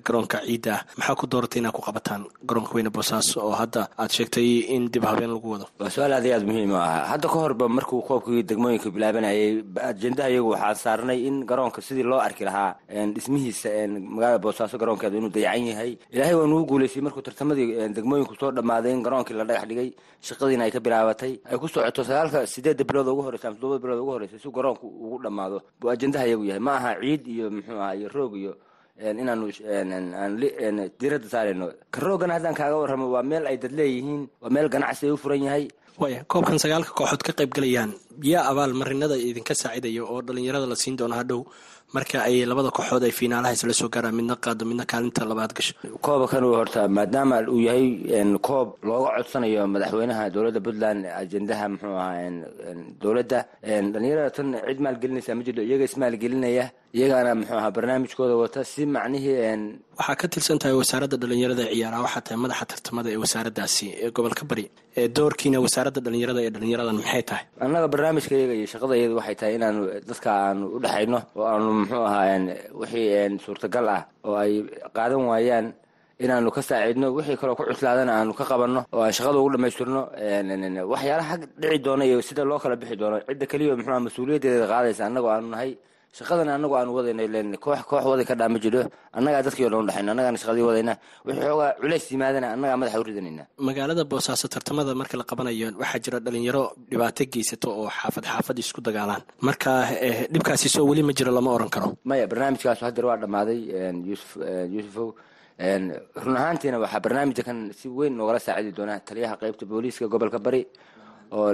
garoonka 0.05 0.37
ciidda 0.47 0.71
ah 0.75 0.81
maxaa 0.97 1.15
ku 1.19 1.25
dooratay 1.27 1.59
inaad 1.59 1.75
ku 1.75 1.81
qabataan 1.87 2.21
garoonka 2.47 2.71
weyne 2.75 2.89
boosaaso 2.89 3.35
oo 3.47 3.51
hadda 3.61 3.81
aad 3.99 4.11
sheegtay 4.17 4.47
in 4.75 4.87
dib 4.93 5.03
habeen 5.03 5.31
lagu 5.35 5.47
wado? 5.53 5.65
Waa 5.79 5.89
su'aal 5.91 6.13
aad 6.17 6.25
iyo 6.25 6.35
aad 6.39 6.45
muhiim 6.47 6.71
u 6.71 6.79
ah. 6.79 7.03
Hadda 7.11 7.27
ka 7.27 7.37
horba 7.43 7.67
markuu 7.67 7.99
koobkii 8.07 8.43
degmooyinka 8.47 8.87
bilaabanayay 8.95 9.59
ajendaha 9.91 10.29
iyagu 10.31 10.49
waxaa 10.55 10.75
saarnay 10.83 11.19
in 11.27 11.43
garoonka 11.49 11.81
sidii 11.81 12.07
loo 12.07 12.19
arki 12.27 12.45
lahaa 12.47 12.75
magaalada 13.49 14.39
boosaaso 14.43 14.77
garoonkeeda 14.77 15.17
inuu 15.17 15.29
dayacan 15.35 15.65
yahay. 15.71 15.91
Ilaahay 16.13 16.35
waa 16.35 16.47
nugu 16.47 16.65
guuleysay 16.69 17.01
markuu 17.01 17.21
tartamadii 17.21 17.67
degmooyinku 17.95 18.35
soo 18.39 18.51
dhammaaday 18.51 18.91
in 18.93 19.01
garoonkii 19.03 19.33
la 19.33 19.43
dhagax 19.45 19.65
dhigay 19.69 19.89
shaqadiina 20.21 20.63
ay 20.67 20.71
ka 20.71 20.79
bilaabatay. 20.79 21.33
Ay 21.49 21.57
ku 21.57 21.67
socoto 21.67 22.03
sagaalka 22.03 22.45
sideedda 22.47 22.83
bilood 22.83 23.07
ugu 23.07 23.21
horeysa 23.25 23.47
ama 23.49 23.57
todobada 23.57 23.81
bilood 23.83 23.99
ugu 24.03 24.11
horeysa 24.15 24.37
si 24.39 24.49
garoonku 24.51 24.85
ugu 24.87 25.17
dhammaado 25.23 25.57
buu 25.79 25.89
ajendaha 25.89 26.25
iyagu 26.27 26.45
yahay. 26.45 26.59
Ma 26.61 26.73
aha 26.77 26.91
ciid 27.01 27.27
iyo 27.27 27.49
muxuu 27.49 27.79
aha 27.81 27.95
iyo 27.95 28.07
roog 28.09 28.33
iyo 28.37 28.53
inaanu 29.01 29.49
diiradda 30.99 31.27
saarayno. 31.29 31.71
Ka 31.91 31.99
roogana 32.01 32.33
haddaan 32.37 32.55
kaaga 32.55 32.77
warramo 32.77 33.09
waa 33.11 33.23
meel 33.23 33.47
ay 33.47 33.57
dad 33.57 33.71
leeyihiin 33.71 34.27
waa 34.41 34.49
meel 34.49 34.69
ganacsi 34.69 35.05
ay 35.07 35.11
u 35.11 35.17
furan 35.17 35.43
yahay. 35.43 35.67
Waaya 35.99 36.23
koobkan 36.27 36.57
sagaalka 36.59 36.93
kooxood 36.97 37.21
ka 37.25 37.33
qayb 37.33 37.51
galayaan 37.53 37.91
yaa 38.31 38.43
abaal 38.51 38.73
marinada 38.81 39.15
idinka 39.29 39.53
saacidaya 39.61 40.03
oo 40.11 40.19
dhalinyarada 40.27 40.65
la 40.71 40.75
siin 40.75 40.95
doono 40.99 41.15
hadhow. 41.21 41.41
Marka 41.95 42.17
ay 42.27 42.45
labada 42.49 42.69
kooxood 42.77 43.03
ay 43.03 43.11
fiinaalaha 43.11 43.51
isla 43.57 43.73
soo 43.79 43.89
gaaraan 43.93 44.15
midna 44.19 44.35
qaado 44.45 44.63
midna 44.69 44.85
kaalinta 44.91 45.25
labaad 45.31 45.51
gasho. 45.57 45.73
Kooba 46.05 46.25
kan 46.31 46.43
horta 46.43 46.87
maadaama 46.97 47.37
uu 47.53 47.59
yahay 47.67 47.85
koob 48.47 48.67
looga 48.87 49.09
codsanayo 49.17 49.67
madaxweynaha 49.73 50.23
dowladda 50.35 50.59
puntland 50.65 51.01
ajendaha 51.21 51.65
muxuu 51.73 51.95
ahaa 52.03 52.31
dowladda 53.03 53.39
dhalinyarada 53.93 54.29
tan 54.37 54.47
cid 54.67 54.79
maalgelinaysa 54.85 55.31
ma 55.37 55.43
jirto 55.47 55.61
iyaga 55.67 55.83
ismaalgelinaya 55.89 56.65
iyagaana 56.97 57.31
muxuu 57.39 57.57
ahaa 57.59 57.71
barnaamijkooda 57.77 58.35
wata 58.43 58.61
si 58.71 58.81
macnihii 58.85 59.35
waxaa 59.99 60.15
ka 60.21 60.27
tirsan 60.33 60.57
tahay 60.61 60.75
wasaaradda 60.81 61.17
dhalinyarada 61.23 61.63
ee 61.67 61.75
ciyaaraha 61.75 62.01
waxaa 62.07 62.23
tahay 62.25 62.39
madaxa 62.45 62.65
tartamada 62.71 63.09
ee 63.15 63.19
wasaaraddaasi 63.23 63.85
ee 64.03 64.09
gobolka 64.17 64.43
bari 64.51 64.65
doorkiina 65.17 65.57
wasaaradda 65.65 65.99
dhalinyarada 66.05 66.39
ee 66.47 66.51
dhalinyaradan 66.55 66.95
maxay 67.01 67.23
tahay 67.31 67.43
barnaamijka 68.11 68.35
iyaga 68.35 68.53
iyo 68.59 68.67
shaqadayadu 68.67 69.15
waxay 69.19 69.35
tahay 69.39 69.55
inaanu 69.55 69.81
dadka 70.07 70.29
aanu 70.31 70.65
u 70.75 70.79
dhexayno 70.83 71.19
oo 71.35 71.45
aanu 71.47 71.69
muxuu 71.79 72.03
ahaa 72.03 72.39
wixii 72.79 73.39
suurtagal 73.45 73.87
ah 73.89 74.01
oo 74.27 74.35
ay 74.35 74.53
qaadan 74.95 75.23
waayaan 75.31 75.67
inaanu 76.19 76.51
ka 76.51 76.61
saaciidno 76.61 77.07
wixii 77.15 77.37
kaloo 77.39 77.55
ku 77.55 77.63
cuslaadana 77.63 78.11
aanu 78.19 78.33
ka 78.33 78.43
qabanno 78.45 78.81
oo 78.93 79.01
aan 79.01 79.13
shaqada 79.17 79.37
ugu 79.39 79.51
dhamaystirno 79.55 80.01
waxyaalaha 80.91 81.31
xag 81.37 81.41
dhici 81.61 81.79
doona 81.85 82.03
iyo 82.05 82.21
sida 82.21 82.43
loo 82.43 82.59
kala 82.59 82.75
bixi 82.75 82.95
doono 82.99 83.17
cidda 83.27 83.45
keliya 83.51 83.75
muxuu 83.77 83.91
aha 83.91 83.99
mas'uuliyaddeeda 84.07 84.67
qaadaysa 84.67 85.01
annagoo 85.07 85.31
aanu 85.31 85.47
nahay 85.53 85.71
shaqadana 86.17 86.51
annagu 86.57 86.75
aanu 86.79 86.91
wadayna 86.97 87.23
len 87.35 87.47
koox 87.63 87.81
koox 87.89 88.03
wadi 88.11 88.23
ka 88.29 88.35
dhaa 88.39 88.49
ma 88.53 88.59
jiro. 88.63 88.81
Annagaa 89.17 89.41
dadkii 89.47 89.65
o 89.65 89.69
dhan 89.71 89.79
udhexayna 89.85 90.11
annagaana 90.13 90.37
shaqadii 90.43 90.65
wadayna 90.69 90.93
wixii 91.27 91.43
xoogaa 91.47 91.69
culays 91.81 92.05
yimaadana 92.13 92.47
annagaa 92.55 92.77
madaxa 92.81 92.99
u 93.01 93.05
ridanayna 93.09 93.43
magaalada 93.67 94.03
boosaaso 94.11 94.45
tartamada 94.53 94.91
marka 95.01 95.15
la 95.21 95.23
qabanayo 95.31 95.67
waxaa 95.81 95.99
jira 96.05 96.17
dhalinyaro 96.25 96.63
dhibaato 96.91 97.23
geysato 97.33 97.67
oo 97.81 97.87
xaafad 97.99 98.23
xaafad 98.31 98.57
isku 98.63 98.79
dagaalaan. 98.87 99.21
Marka 99.47 99.71
dhibkaasi 100.33 100.67
soo 100.75 100.83
weli 100.89 101.03
ma 101.07 101.13
jiro 101.17 101.31
lama 101.37 101.49
oran 101.57 101.69
karo. 101.75 101.87
Maya 102.09 102.25
barnaamijkaasu 102.31 102.81
hadeer 102.87 103.05
waa 103.09 103.17
dhammaaday 103.23 103.59
yusuf 104.09 104.31
yuusufow. 104.75 105.09
Run 106.23 106.35
ahaantiina 106.41 106.77
waxaa 106.83 107.01
barnaamijka 107.05 107.43
kan 107.47 107.57
si 107.79 107.87
weyn 107.97 108.13
noogala 108.19 108.39
saacidi 108.45 108.71
doonaa 108.77 108.99
taliyaha 109.07 109.35
qeybta 109.41 109.63
booliiska 109.71 110.05
gobolka 110.13 110.39
bari 110.45 110.61
oo 111.37 111.47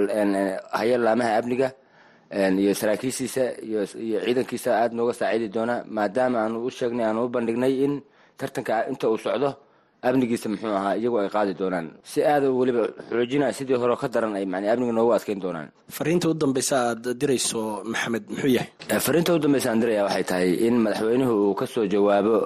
haya 0.78 0.96
laamaha 1.06 1.30
amniga 1.40 1.68
iyo 2.32 2.72
saraakiishiisa 2.80 3.44
iyo 3.68 3.80
ciidankiisa 4.24 4.70
aada 4.80 4.94
nooga 4.94 5.14
saacidi 5.20 5.48
doona 5.48 5.84
maadaama 5.96 6.38
aanu 6.44 6.64
u 6.66 6.70
sheegnay 6.70 7.06
aanu 7.06 7.24
u 7.24 7.28
bandhignay 7.34 7.72
in 7.84 7.94
tartanka 8.38 8.74
inta 8.90 9.06
uu 9.10 9.18
socdo 9.24 9.50
amnigiisa 10.08 10.46
muxuu 10.52 10.70
ahaa 10.78 10.94
iyagu 11.00 11.16
ay 11.20 11.28
qaadi 11.36 11.52
doonaan. 11.60 11.86
Si 12.10 12.18
aada 12.22 12.46
weliba 12.58 12.82
xoojina 13.10 13.46
sidii 13.52 13.74
hore 13.82 13.96
ka 13.96 14.06
daran 14.14 14.36
ay 14.38 14.44
man 14.46 14.62
amniga 14.72 14.92
noogu 14.94 15.12
adkeyn 15.16 15.40
doonaan. 15.42 15.68
Fariinta 15.96 16.28
u 16.30 16.34
dambeysa 16.34 16.76
aad 16.90 17.04
dirayso 17.20 17.82
maxamed 17.92 18.24
muxuu 18.30 18.52
yahay? 18.56 18.70
Fariinta 19.06 19.34
u 19.34 19.38
dambeysa 19.42 19.68
aan 19.72 19.80
diraya 19.82 20.02
waxay 20.06 20.24
tahay 20.30 20.50
in 20.66 20.74
madaxweynuhu 20.84 21.34
uu 21.50 21.54
ka 21.60 21.66
soo 21.66 21.86
jawaabo 21.92 22.36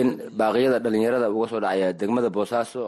in 0.00 0.08
baaqiyada 0.38 0.78
dhalinyarada 0.84 1.30
uga 1.30 1.46
soo 1.52 1.60
dhacaya 1.64 1.92
degmada 2.00 2.28
boosaaso 2.36 2.80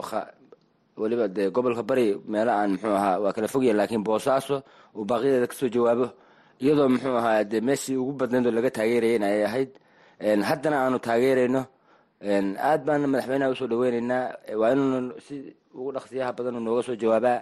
weliba 0.97 1.25
dee 1.35 1.49
gobolka 1.55 1.83
bari 1.89 2.05
meelo 2.31 2.51
aan 2.51 2.71
muxuu 2.73 2.93
ahaa 2.99 3.19
waa 3.23 3.33
kala 3.35 3.47
fogya 3.53 3.73
laakiin 3.79 4.03
boosaaso 4.07 4.55
uu 4.97 5.05
baaqiyadeeda 5.09 5.47
ka 5.51 5.55
soo 5.59 5.69
jawaabo 5.75 6.07
iyadoo 6.63 6.87
muxuu 6.93 7.15
ahaa 7.21 7.43
dee 7.51 7.61
meeshii 7.67 7.95
ugu 8.01 8.13
badnayd 8.19 8.45
oo 8.47 8.51
laga 8.57 8.69
taageerayana 8.77 9.25
ay 9.33 9.43
ahayd. 9.49 9.71
Haddana 10.49 10.77
aanu 10.85 10.97
taageerayno 11.07 11.61
aad 12.69 12.81
baana 12.87 13.07
madaxweynaha 13.11 13.51
u 13.53 13.55
soo 13.59 13.67
dhaweyneynaa 13.71 14.23
waa 14.61 14.71
inuu 14.73 15.17
si 15.25 15.35
ugu 15.73 15.89
dhaqsiyaha 15.95 16.31
badan 16.37 16.55
nooga 16.65 16.81
soo 16.87 16.95
jawaabaa 17.01 17.37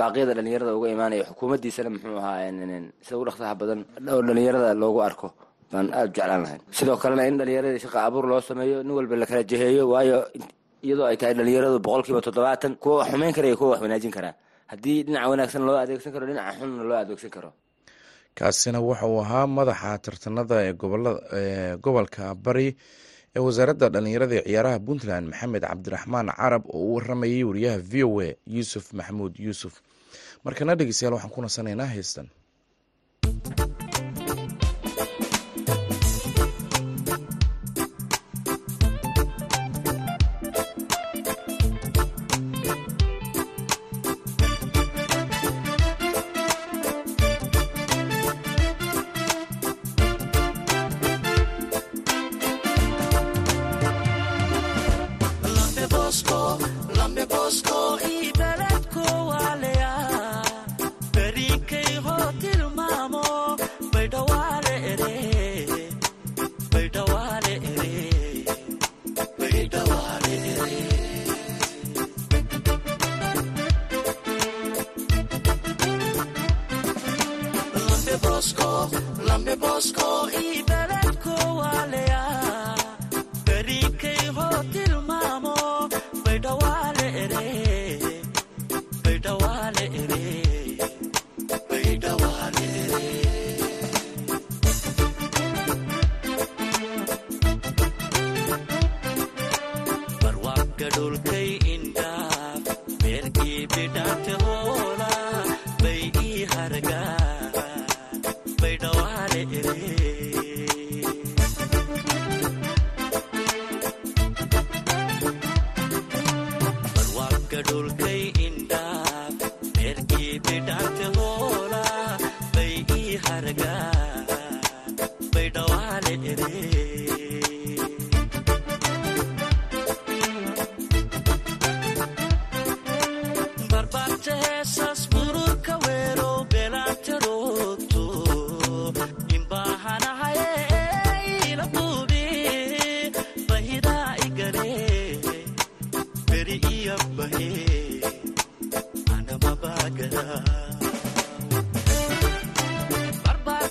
baaqiyada 0.00 0.32
dhalinyarada 0.38 0.72
uga 0.78 0.88
imaanaya 0.94 1.24
xukuumaddiisana 1.30 1.90
muxuu 1.94 2.18
ahaa 2.22 2.46
sida 3.04 3.16
ugu 3.18 3.24
dhaqsiyaha 3.28 3.54
badan 3.60 3.80
oo 4.12 4.20
dhalinyarada 4.28 4.70
loogu 4.82 5.00
arko. 5.08 5.28
Baan 5.72 5.86
aada 5.90 6.06
u 6.06 6.14
jeclaan 6.14 6.42
lahayn. 6.44 6.60
Sidoo 6.76 6.96
kalena 7.02 7.26
in 7.26 7.36
dhalinyaradii 7.40 7.82
shaqa 7.84 7.98
abuur 8.06 8.24
loo 8.30 8.40
sameeyo 8.48 8.78
nin 8.86 8.92
walba 8.98 9.16
lakala 9.22 9.42
jeheeyo 9.50 9.82
waayo 9.92 10.18
iyadoo 10.86 11.06
ay 11.10 11.16
tahay 11.20 11.34
dhalinyaradu 11.38 11.78
boqolkiiba 11.86 12.20
toddobaatan 12.26 12.72
kuwa 12.82 12.94
wax 13.00 13.08
xumeyn 13.12 13.32
kara 13.36 13.46
iyo 13.48 13.56
kuwa 13.60 13.70
wax 13.72 13.80
wanaajin 13.84 14.10
karaa 14.16 14.34
haddii 14.70 14.98
dhinaca 15.06 15.28
wanaagsan 15.32 15.62
loo 15.68 15.76
adeegsan 15.82 16.12
karo 16.14 16.24
dhinaca 16.30 16.52
xunna 16.58 16.82
loo 16.90 16.98
adeegsan 17.02 17.30
karo. 17.36 17.50
Kaasina 18.38 18.78
waxa 18.88 19.06
uu 19.12 19.20
ahaa 19.24 19.46
madaxa 19.56 19.98
tartanada 20.04 20.56
ee 20.68 20.72
gobolka 21.84 22.24
bari 22.44 22.68
ee 23.36 23.40
wasaaradda 23.46 23.86
dhallinyarada 23.94 24.34
ee 24.38 24.44
ciyaaraha 24.48 24.78
puntland 24.86 25.24
maxamed 25.32 25.62
cabdiraxmaan 25.70 26.28
carab 26.40 26.62
oo 26.76 26.84
u 26.90 26.94
waramayay 26.96 27.42
wariyaha 27.48 27.78
v 27.90 28.04
o 28.08 28.20
a 28.20 28.28
yuusuf 28.54 28.84
maxamuud 28.98 29.34
yuusuf. 29.46 29.74
Markana 30.44 30.72
dhegeystayaal 30.78 31.14
waxaan 31.16 31.32
ku 31.34 31.40
nasanaynaa 31.46 31.86
heystan 31.94 32.26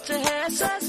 to 0.05 0.19
have 0.19 0.53
such 0.53 0.84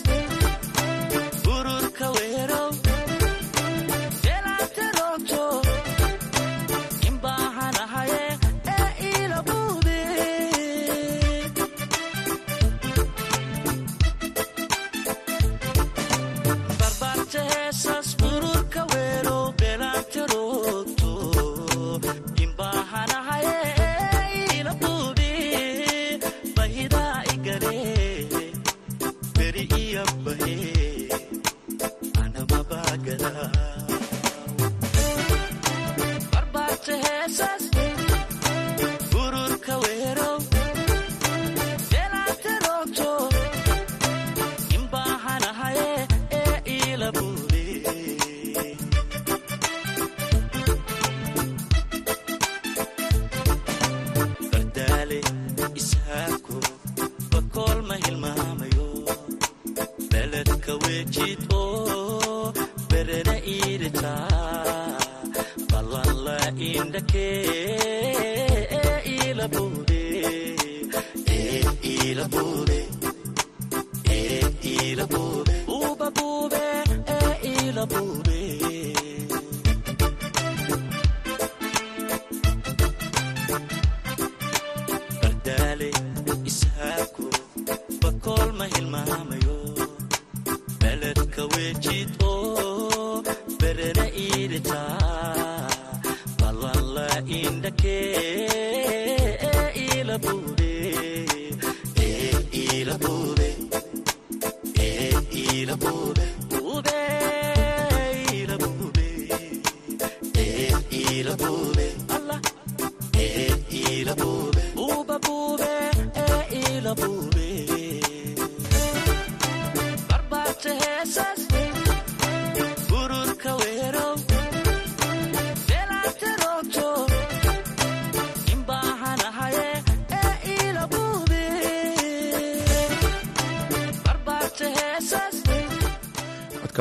yake 67.15 67.56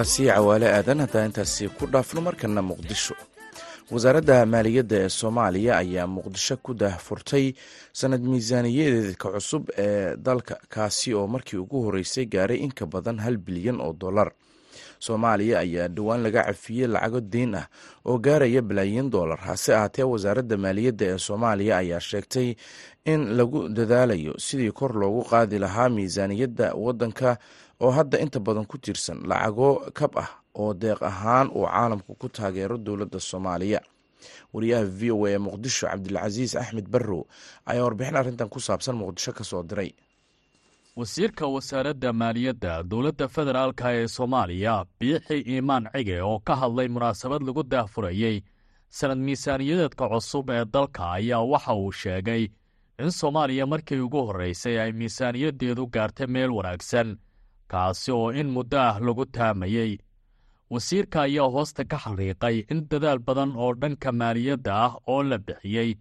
codkaasi 0.05 0.25
cawaale 0.29 0.67
aadan 0.69 1.00
haddaan 1.00 1.25
intaasi 1.29 1.67
ku 1.77 1.85
dhaafno 1.88 2.21
markana 2.21 2.62
muqdisho. 2.62 3.15
Wasaaradda 3.91 4.45
maaliyadda 4.45 4.95
ee 5.05 5.09
soomaaliya 5.09 5.77
ayaa 5.77 6.07
muqdisho 6.07 6.57
ku 6.57 6.74
daahfurtay 6.74 7.53
sanad 7.93 8.21
miisaaniyadeedka 8.21 9.27
cusub 9.33 9.69
ee 9.77 10.15
dalka 10.17 10.55
kaasi 10.69 11.13
oo 11.13 11.27
markii 11.27 11.57
ugu 11.57 11.81
horeysay 11.85 12.25
gaaray 12.25 12.57
in 12.57 12.71
ka 12.71 12.85
badan 12.85 13.17
hal 13.19 13.38
bilyan 13.38 13.81
oo 13.81 13.93
dollar. 13.93 14.31
Soomaaliya 15.00 15.59
ayaa 15.59 15.88
dhowaan 15.88 16.21
laga 16.24 16.43
cafiyey 16.43 16.88
lacago 16.88 17.21
deyn 17.21 17.55
ah 17.55 17.67
oo 18.05 18.17
gaaraya 18.17 18.62
balaayiin 18.62 19.09
doolar 19.09 19.38
hase 19.39 19.74
ahaatee 19.75 20.03
wasaaradda 20.03 20.57
maaliyadda 20.57 21.05
ee 21.05 21.17
soomaaliya 21.17 21.77
ayaa 21.77 22.00
sheegtay 22.00 22.55
in 23.05 23.21
lagu 23.38 23.69
dadaalayo 23.69 24.33
sidii 24.38 24.71
kor 24.71 24.93
loogu 24.95 25.24
qaadi 25.29 25.59
lahaa 25.59 25.89
miisaaniyadda 25.89 26.74
waddanka 26.74 27.38
oo 27.84 27.91
hadda 27.98 28.17
inta 28.24 28.39
badan 28.39 28.65
ku 28.65 28.77
tiirsan 28.77 29.20
lacago 29.29 29.70
kab 29.98 30.13
ah 30.24 30.29
oo 30.62 30.74
deeq 30.74 31.01
ahaan 31.03 31.48
uu 31.58 31.65
caalamku 31.67 32.12
ku 32.22 32.27
taageero 32.29 32.77
dowladda 32.77 33.20
soomaaliya. 33.20 33.82
Wariyaha 34.53 34.86
v 35.00 35.12
o 35.12 35.25
a 35.25 35.29
ee 35.32 35.38
muqdisho 35.38 35.88
cabdilcasiis 35.88 36.55
axmed 36.55 36.88
barrow 36.94 37.24
ayaa 37.70 37.84
warbixin 37.86 38.15
arrintan 38.20 38.50
ku 38.50 38.60
saabsan 38.60 38.96
muqdisho 39.01 39.32
ka 39.38 39.44
soo 39.44 39.63
diray. 39.63 39.91
Wasiirka 40.96 41.46
wasaaradda 41.48 42.13
maaliyadda 42.13 42.84
dowladda 42.84 43.27
federaalka 43.27 43.91
ee 44.00 44.08
soomaaliya 44.08 44.86
biixi 45.00 45.38
iimaan 45.51 45.89
cige 45.94 46.22
oo 46.22 46.39
ka 46.48 46.55
hadlay 46.62 46.88
munaasabad 46.88 47.41
lagu 47.48 47.63
daahfurayey 47.63 48.38
sanad 48.89 49.17
miisaaniyadeedka 49.27 50.05
cusub 50.13 50.50
ee 50.50 50.65
dalka 50.74 51.03
ayaa 51.17 51.44
waxa 51.51 51.74
uu 51.75 51.91
sheegay 51.91 52.44
in 53.03 53.12
soomaaliya 53.12 53.65
markii 53.67 54.00
ugu 54.00 54.22
horreysay 54.27 54.79
ay 54.84 54.91
miisaaniyaddeedu 54.91 55.84
gaartay 55.96 56.27
meel 56.27 56.51
wanaagsan 56.58 57.17
kaasi 57.72 58.10
oo 58.19 58.29
in 58.39 58.50
muddo 58.55 58.77
ah 58.89 58.95
lagu 59.05 59.25
taamayey 59.36 59.91
wasiirka 60.74 61.17
ayaa 61.27 61.50
hoosta 61.55 61.81
ka 61.91 61.98
xariiqay 62.03 62.55
in 62.72 62.79
dadaal 62.91 63.19
badan 63.27 63.51
oo 63.63 63.72
dhanka 63.81 64.10
maaliyadda 64.19 64.72
ah 64.86 64.93
oo 65.12 65.22
la 65.29 65.38
bixiyey 65.48 65.91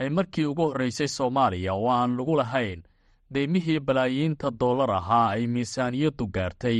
ay 0.00 0.08
markii 0.16 0.46
ugu 0.50 0.64
horreysay 0.68 1.08
soomaaliya 1.16 1.72
oo 1.80 1.88
aan 1.98 2.12
lagu 2.18 2.34
lahayn 2.40 2.80
deymihii 3.34 3.80
balaayiinta 3.86 4.46
dollar 4.62 4.90
ahaa 5.00 5.26
ay 5.34 5.44
miisaaniyaddu 5.54 6.24
gaartay 6.36 6.78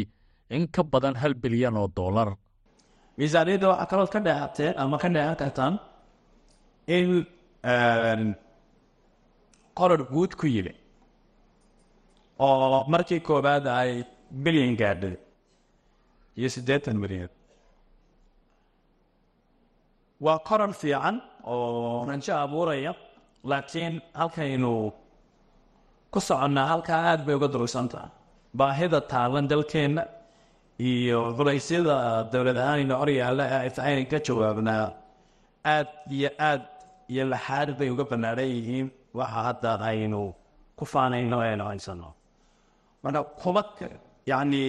in 0.57 0.65
ka 0.75 0.83
badan 0.93 1.15
hal 1.23 1.35
bilyan 1.43 1.77
oo 1.83 1.89
dollar. 1.99 2.29
Miisaaniyadda 3.19 3.67
waxaa 3.71 3.87
kalood 3.91 4.11
ka 4.15 4.21
dheehateen 4.27 4.75
ama 4.83 4.97
ka 5.03 5.09
dheehan 5.15 5.37
kartaan 5.43 5.75
in 6.97 7.09
qorar 9.79 10.03
guud 10.13 10.33
ku 10.41 10.47
yimi 10.55 10.75
oo 12.47 12.85
markii 12.93 13.21
koowaad 13.29 13.67
ay 13.81 13.93
bilyan 14.45 14.75
gaadhay 14.81 15.17
iyo 16.39 16.49
siddeetan 16.55 16.97
milyan. 17.03 17.31
Waa 20.25 20.39
korar 20.49 20.73
fiican 20.81 21.17
oo 21.53 22.05
rajo 22.09 22.33
abuuraya 22.45 22.93
laakiin 23.51 23.95
halkaynu 24.21 24.73
ku 26.13 26.19
soconnaa 26.29 26.67
halkaa 26.73 27.01
aada 27.11 27.23
bay 27.27 27.35
uga 27.39 27.49
durugsantaha 27.55 28.09
baahida 28.59 29.01
taalan 29.13 29.47
dalkeenna 29.53 30.03
iyo 30.91 31.19
culaysyada 31.37 31.97
dowlad 32.33 32.59
ahaanayna 32.63 32.95
hor 33.01 33.11
yaalla 33.21 33.45
ee 33.55 33.59
ay 33.65 33.71
tahay 33.77 34.05
ka 34.13 34.19
jawaabnaa 34.27 34.87
aad 35.75 35.89
iyo 36.17 36.31
aad 36.51 36.63
iyo 37.13 37.23
laxaad 37.33 37.69
bay 37.79 37.89
uga 37.95 38.05
bannaaran 38.11 38.49
yihiin. 38.57 38.87
Waxa 39.19 39.41
hadda 39.49 39.71
aynu 39.91 40.21
ku 40.79 40.85
faanayno 40.93 41.37
eenu 41.49 41.65
haysano 41.71 42.09
marka 43.03 43.21
kuma 43.41 43.63
yacni 44.31 44.65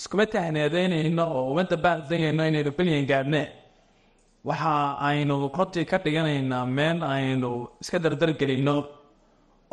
iskuma 0.00 0.24
tahneedeynayno 0.34 1.24
oo 1.36 1.42
uma 1.52 1.62
dabaaldegayno 1.72 2.42
inaynu 2.50 2.70
bilyan 2.78 3.04
gaadhne 3.10 3.42
waxa 4.48 4.72
aynu 5.08 5.34
runtii 5.58 5.84
ka 5.90 5.96
dhiganaynaa 6.04 6.64
meel 6.78 6.98
aynu 7.14 7.50
iska 7.82 7.98
dardargelinno 8.04 8.74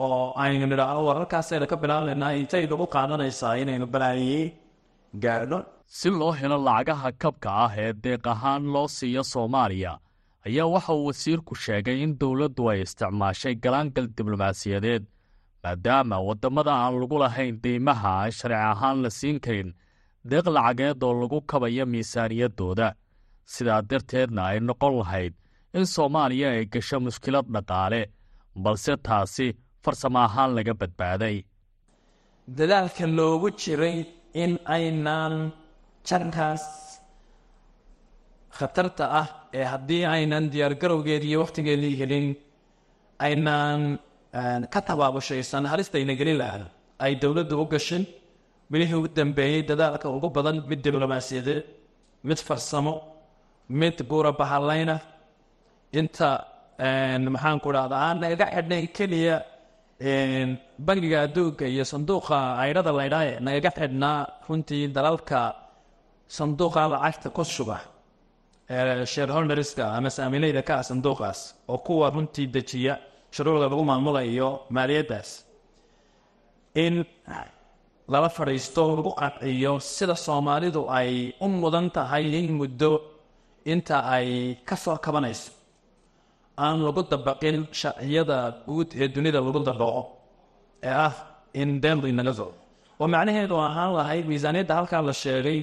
oo 0.06 0.24
aynu 0.44 0.66
nidhaahno 0.72 1.02
wararkaasaynu 1.10 1.66
ka 1.72 1.78
bilaabaynaa 1.84 2.32
intay 2.42 2.64
nagu 2.72 2.86
qaadanaysaa 2.96 3.54
inaynu 3.64 3.86
balaayiyi 3.94 4.44
gaadhno 5.24 5.60
si 6.00 6.10
loo 6.20 6.32
helo 6.40 6.58
lacagaha 6.68 7.10
kabka 7.24 7.50
ah 7.66 7.72
ee 7.86 7.92
deeq 8.04 8.26
ahaan 8.34 8.64
loo 8.74 8.88
siiyo 8.98 9.24
soomaaliya 9.34 9.94
ayaa 10.48 10.68
waxa 10.76 10.94
uu 11.00 11.06
wasiirku 11.10 11.54
sheegay 11.66 11.98
in 12.06 12.12
dowladdu 12.22 12.64
ay 12.72 12.80
isticmaashay 12.86 13.54
galaangal 13.66 14.06
diblomaasiyadeed 14.18 15.04
maadaama 15.64 16.18
waddamada 16.28 16.74
aan 16.84 16.96
lagu 17.02 17.18
lahayn 17.24 17.54
deymaha 17.64 18.10
aan 18.22 18.32
sharci 18.40 18.60
ahaan 18.72 18.98
la 19.04 19.10
siin 19.20 19.38
karin 19.46 19.70
deeq 20.32 20.46
lacageed 20.56 21.04
oo 21.08 21.14
lagu 21.22 21.40
kabayo 21.52 21.86
miisaaniyaddooda 21.94 22.88
sidaa 23.54 23.82
darteedna 23.90 24.42
ay 24.52 24.58
noqon 24.68 24.94
lahayd 25.02 25.34
in 25.78 25.86
soomaaliya 25.96 26.48
ay 26.58 26.64
gasho 26.74 26.98
mushkilad 27.06 27.46
dhaqaale 27.56 28.02
balse 28.64 28.94
taasi 29.08 29.48
farsamo 29.84 30.20
ahaan 30.28 30.52
laga 30.58 30.74
badbaaday. 30.82 31.38
Dadaalka 32.58 33.06
loogu 33.18 33.48
jiray 33.62 33.98
in 34.44 34.52
aynaan 34.76 35.36
jarkaas 36.08 36.64
khatarta 38.58 39.06
ah 39.22 39.28
ee 39.60 39.66
haddii 39.74 40.04
aynan 40.16 40.46
diyaargarowgeedii 40.54 41.30
iyo 41.32 41.40
wakhtigeedii 41.44 41.96
helin 42.00 42.28
aynaan 43.26 43.82
ka 44.74 44.80
tabaabushaysan 44.90 45.64
halistayna 45.72 46.14
gelin 46.20 46.38
lahaa. 46.42 46.66
Ay 47.04 47.12
dowladdu 47.24 47.56
u 47.64 47.66
gashin 47.74 48.04
bilihii 48.72 48.98
ugu 49.00 49.08
dambeeyey 49.18 49.62
dadaalka 49.70 50.08
ugu 50.18 50.28
badan 50.38 50.58
mid 50.70 50.80
diblomaasiyadeed 50.86 51.64
mid 52.30 52.40
farsamo 52.48 52.94
mid 53.82 53.96
buura 54.10 54.32
bahallayna 54.40 54.96
inta 56.00 56.30
maxaan 57.36 57.58
ku 57.64 57.70
dhahda 57.76 57.96
aan 58.06 58.18
naga 58.24 58.46
xidhnay 58.56 58.84
keliya 58.98 59.36
bangiga 60.88 61.18
adduunka 61.26 61.66
iyo 61.74 61.84
sanduuqa 61.94 62.38
aydhada 62.64 62.92
laydhaaye 63.00 63.34
nagaga 63.46 63.72
xidhnaa 63.80 64.20
runtii 64.48 64.84
dalalka 64.98 65.40
sanduuqa 66.38 66.82
lacagta 66.94 67.28
ku 67.38 67.44
shuba 67.56 67.78
shareholderska 69.14 69.84
ama 69.98 70.10
saamilayda 70.18 70.62
ka 70.68 70.74
ah 70.80 70.84
sanduuqaas 70.90 71.40
oo 71.72 71.78
kuwa 71.86 72.10
runtii 72.16 72.48
dejiya 72.56 72.94
shuruucda 73.36 73.66
lagu 73.72 73.84
maamulayo 73.92 74.50
maaliyaddaas 74.76 75.30
in 76.86 76.94
lala 78.14 78.30
fadhiisto 78.38 78.82
lagu 79.00 79.12
qanciyo 79.22 79.74
sida 79.96 80.16
soomaalidu 80.26 80.82
ay 81.00 81.12
u 81.46 81.48
mudan 81.62 81.88
tahay 81.98 82.26
in 82.40 82.48
muddo 82.60 82.92
inta 83.74 83.98
ay 84.16 84.28
ka 84.68 84.76
soo 84.84 84.98
kabanayso 85.06 85.50
aan 86.64 86.78
lagu 86.88 87.02
dabaqin 87.14 87.58
sharciyada 87.80 88.38
guud 88.68 88.90
ee 89.04 89.08
dunida 89.16 89.40
lagu 89.48 89.60
dabaqo 89.70 90.02
ee 90.88 90.94
ah 91.08 91.14
in 91.62 91.70
denri 91.84 92.12
naga 92.20 92.34
soo 92.40 92.52
oo 93.02 93.08
macnaheedu 93.14 93.56
ahaan 93.68 93.92
lahayd 94.00 94.26
miisaaniyadda 94.32 94.74
halkaa 94.80 95.02
la 95.10 95.14
sheegay 95.24 95.60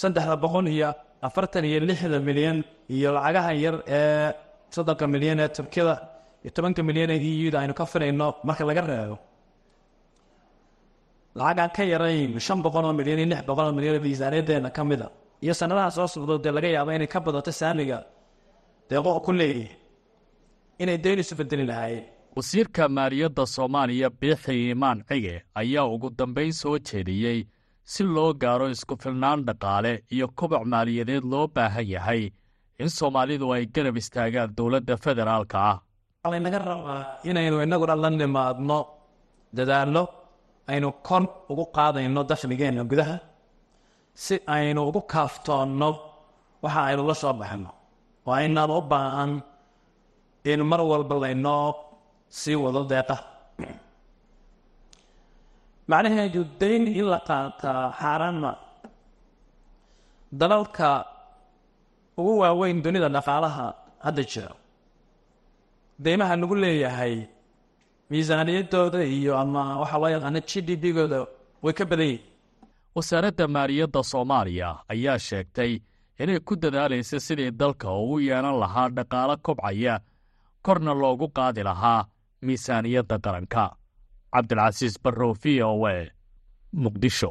saddexda 0.00 0.34
boqol 0.44 0.66
iyo 0.74 0.90
afartan 1.26 1.64
iyo 1.70 1.78
lixda 1.88 2.18
milyan 2.28 2.58
iyo 2.96 3.08
lacagaha 3.16 3.52
yar 3.64 3.76
ee 3.98 4.28
soddonka 4.74 5.04
milyan 5.14 5.38
ee 5.44 5.48
turkiyada 5.56 5.94
iyo 6.44 6.50
tobanka 6.56 6.82
milyan 6.88 7.10
ee 7.14 7.18
eu 7.44 7.50
da 7.54 7.58
aynu 7.62 7.74
ka 7.80 7.84
filayno 7.92 8.26
marka 8.48 8.64
laga 8.68 8.82
reebo 8.90 9.16
lacagaan 11.38 11.70
ka 11.76 11.82
yarayn 11.92 12.38
shan 12.46 12.58
boqol 12.64 12.84
oo 12.88 12.92
milyan 12.98 13.18
iyo 13.22 13.28
lix 13.32 13.42
boqol 13.48 13.66
oo 13.68 13.72
milyan 13.76 13.94
oo 13.96 14.02
miisaaniyaddeena 14.06 14.70
ka 14.76 14.82
mid 14.84 15.00
a. 15.06 15.08
Iyo 15.44 15.54
sanadaha 15.60 15.90
soo 15.96 16.06
socdo 16.14 16.34
dee 16.44 16.52
laga 16.56 16.68
yaabo 16.76 16.90
inay 16.96 17.06
ka 17.14 17.18
badato 17.26 17.52
saamiga 17.60 17.98
deeqo 18.90 19.20
ku 19.24 19.32
leeyihiin 19.32 19.76
inay 20.82 20.98
deynisu 21.04 21.34
bedeli 21.38 21.64
lahaayeen. 21.70 22.04
Wasiirka 22.36 22.88
maaliyadda 22.96 23.44
soomaaliya 23.54 24.08
biixi 24.20 24.52
iimaan 24.64 24.98
cige 25.08 25.34
ayaa 25.60 25.86
ugu 25.94 26.08
dambayn 26.18 26.52
soo 26.52 26.76
jeediyey 26.88 27.40
si 27.92 28.02
loo 28.14 28.32
gaaro 28.42 28.66
isku 28.74 28.94
filnaan 29.02 29.40
dhaqaale 29.46 29.92
iyo 30.14 30.26
koboc 30.38 30.62
maaliyadeed 30.72 31.24
loo 31.32 31.46
baahan 31.54 31.86
yahay 31.94 32.22
in 32.82 32.88
soomaalidu 32.98 33.46
ay 33.54 33.64
garab 33.74 33.96
istaagaan 34.02 34.48
dowladda 34.58 34.94
federaalka 35.04 35.58
ah. 35.70 35.76
Laynaga 36.32 36.58
rabaa 36.70 37.02
inaynu 37.28 37.56
innaguna 37.64 37.94
la 38.02 38.08
nimaadno 38.20 38.78
dadaallo 39.56 40.02
aynu 40.72 40.88
kor 41.06 41.22
ugu 41.52 41.64
qaadayno 41.76 42.20
dakhligeenna 42.30 42.82
gudaha 42.90 43.16
si 44.24 44.34
aynu 44.56 44.80
ugu 44.88 45.00
kaaftoonno 45.12 45.88
waxa 46.64 46.80
aynu 46.88 47.02
la 47.10 47.14
soo 47.22 47.34
baxno. 47.40 47.70
Oo 48.26 48.32
aynaan 48.40 48.70
u 48.78 48.80
baahan 48.92 49.32
in 50.50 50.60
mar 50.70 50.80
walba 50.90 51.14
laynoo 51.24 51.66
sii 52.40 52.56
wado 52.64 52.80
deeqa. 52.92 53.16
Macnaheedu 55.90 56.40
dayn 56.60 56.82
in 57.00 57.06
la 57.12 57.18
qaataa 57.28 57.82
xaaraanma. 58.00 58.52
Dalalka 60.40 60.88
ugu 62.20 62.32
waaweyn 62.42 62.82
dunida 62.84 63.08
dhaqaalaha 63.16 63.66
hadda 64.04 64.22
jira 64.32 64.52
deymaha 66.04 66.34
nagu 66.40 66.54
leeyahay 66.62 67.14
miisaaniyaddooda 68.10 69.00
iyo 69.16 69.32
ama 69.42 69.62
waxaa 69.80 69.98
loo 70.02 70.10
yaqaana 70.16 70.40
g 70.48 70.60
d 70.66 70.76
b-gooda 70.82 71.18
way 71.64 71.72
ka 71.78 71.84
badan 71.90 72.06
yihiin 72.06 72.24
wasaaradda 72.96 73.44
maaliyadda 73.56 74.00
soomaaliya 74.12 74.68
ayaa 74.92 75.18
sheegtay 75.28 75.72
inay 76.22 76.38
ku 76.48 76.56
dadaalaysa 76.62 77.20
sidii 77.26 77.50
dalka 77.60 77.88
ugu 78.02 78.16
yeelan 78.28 78.56
lahaa 78.62 78.88
dhaqaalo 78.96 79.36
kobcaya 79.46 79.94
korna 80.66 80.92
loogu 81.02 81.26
qaadi 81.36 81.62
lahaa 81.62 82.06
miisaaniyadda 82.46 83.16
qaranka. 83.24 83.64
Cabdilcasiis 84.34 84.94
barrow 85.04 85.32
v 85.42 85.62
o 85.62 85.88
e 85.88 86.10
muqdisho 86.82 87.30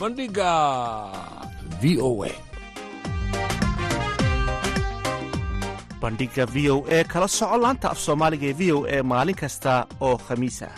bandhigga 0.00 0.52
v 1.80 1.98
o 2.00 2.10
a. 2.24 2.32
Bandhiga 6.00 6.44
v 6.48 6.56
o 6.72 6.76
e 6.88 7.04
kala 7.04 7.28
soco 7.28 7.56
laanta 7.64 7.86
af 7.92 7.98
soomaaliga 8.04 8.46
ee 8.50 8.56
v 8.60 8.62
o 8.76 8.78
e 8.96 8.98
maalin 9.10 9.36
kasta 9.42 9.72
oo 10.06 10.16
khamiis 10.26 10.58
ah 10.68 10.76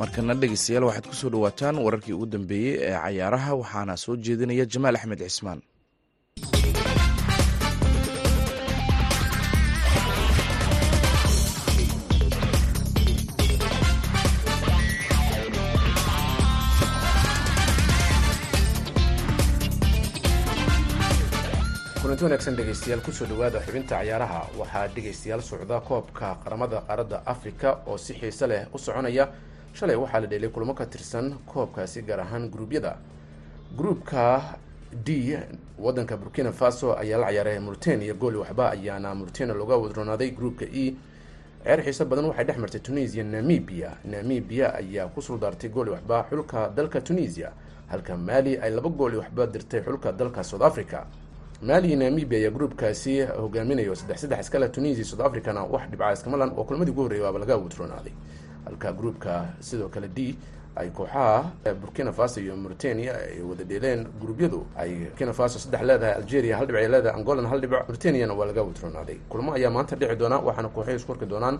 markana 0.00 0.34
dhegeystayaal 0.40 0.84
waxaad 0.88 1.06
ku 1.10 1.14
soo 1.20 1.30
dhowaataan 1.34 1.76
wararkii 1.84 2.14
ugu 2.16 2.26
dambeeyey 2.34 2.74
ee 2.88 2.96
cayaaraha 3.04 3.52
waxaana 3.62 3.94
soo 4.04 4.14
jeedinaya 4.24 4.64
jamaal 4.72 4.96
axmed 4.98 5.20
cismaan 5.28 5.60
kulanti 22.22 22.38
wanaagsan 22.38 22.56
dhegaystayaal 22.56 23.02
ku 23.02 23.10
soo 23.12 23.26
dhowaada 23.26 23.58
xubinta 23.66 23.98
cayaaraha 23.98 24.46
waxaa 24.58 24.88
dhegaystayaal 24.94 25.42
socda 25.42 25.80
koobka 25.80 26.38
qaramada 26.44 26.80
qaaradda 26.86 27.26
afrika 27.26 27.78
oo 27.86 27.98
si 27.98 28.14
xiise 28.14 28.46
leh 28.46 28.66
u 28.72 28.78
soconaya. 28.78 29.28
Shalay 29.74 29.96
waxaa 29.96 30.20
la 30.20 30.26
dheelay 30.26 30.48
kulamo 30.48 30.74
ka 30.74 30.86
tirsan 30.86 31.34
koobkaasi 31.46 32.02
gaar 32.06 32.20
ahaan 32.20 32.48
gruubyada. 32.48 32.96
Gruubka 33.76 34.54
d 34.94 35.36
wadanka 35.78 36.16
burkina 36.16 36.52
faso 36.52 36.94
ayaa 36.94 37.18
la 37.18 37.26
ciyaaray 37.30 37.58
murtenia 37.58 38.14
gooli 38.14 38.36
waxba 38.36 38.70
ayaana 38.70 39.14
murtenia 39.14 39.54
looga 39.54 39.76
wadronaaday 39.76 40.30
gruubka 40.30 40.64
e. 40.64 40.94
Ciyaar 41.64 41.82
xiise 41.82 42.04
badan 42.04 42.26
waxay 42.30 42.44
dhex 42.44 42.58
martay 42.58 42.80
tunisia 42.80 43.24
namibia. 43.24 43.98
Namibia 44.04 44.74
ayaa 44.74 45.08
ku 45.10 45.20
suldaartay 45.22 45.70
gooli 45.70 45.90
waxba 45.90 46.26
xulka 46.30 46.70
dalka 46.70 47.00
tunisia 47.00 47.50
halka 47.90 48.16
maali 48.16 48.58
ay 48.62 48.70
laba 48.70 48.88
gooli 48.90 49.16
waxba 49.16 49.46
dirtay 49.46 49.82
xulka 49.82 50.12
dalka 50.12 50.44
south 50.44 50.62
africa 50.62 51.02
maali 51.62 51.96
namibia 51.96 52.38
ayaa 52.38 52.50
gruubkaasi 52.50 53.20
hogaaminayo 53.42 53.94
saddex 53.94 54.20
saddex 54.20 54.40
iskale 54.40 54.68
tunisia 54.68 55.04
south 55.04 55.20
africana 55.20 55.60
wax 55.64 55.82
dhibca 55.90 56.12
iskamalan 56.12 56.50
oo 56.56 56.64
kulmadii 56.64 56.90
ugu 56.92 57.02
horreeyay 57.02 57.24
waaba 57.24 57.38
laga 57.38 57.56
wadronaaday 57.56 58.12
halka 58.64 58.92
gruubka 58.92 59.32
sidoo 59.60 59.88
kale 59.88 60.08
d 60.08 60.34
ay 60.76 60.88
kooxaha 60.90 61.50
burkina 61.80 62.12
faso 62.12 62.40
iyo 62.40 62.56
mauritania 62.56 63.12
ay 63.14 63.40
wada 63.42 63.64
dheeleen. 63.64 64.06
Gruubyadu 64.20 64.66
ay 64.76 64.94
burkina 64.94 65.32
faso 65.32 65.58
saddex 65.58 65.82
leedahay 65.82 66.14
algeria 66.14 66.56
hal 66.56 66.66
dhibic 66.66 66.82
ay 66.82 66.88
leedahay 66.88 67.18
angolan 67.20 67.46
hal 67.46 67.60
dhibic 67.60 67.78
mauritaniana 67.88 68.34
waa 68.34 68.46
laga 68.46 68.62
wadronaaday 68.62 69.16
kulmo 69.28 69.54
ayaa 69.54 69.70
maanta 69.70 69.96
dhici 69.96 70.16
doona 70.16 70.38
waxaana 70.38 70.68
kooxahi 70.68 70.96
isku 70.96 71.12
arki 71.12 71.26
doonaan 71.26 71.58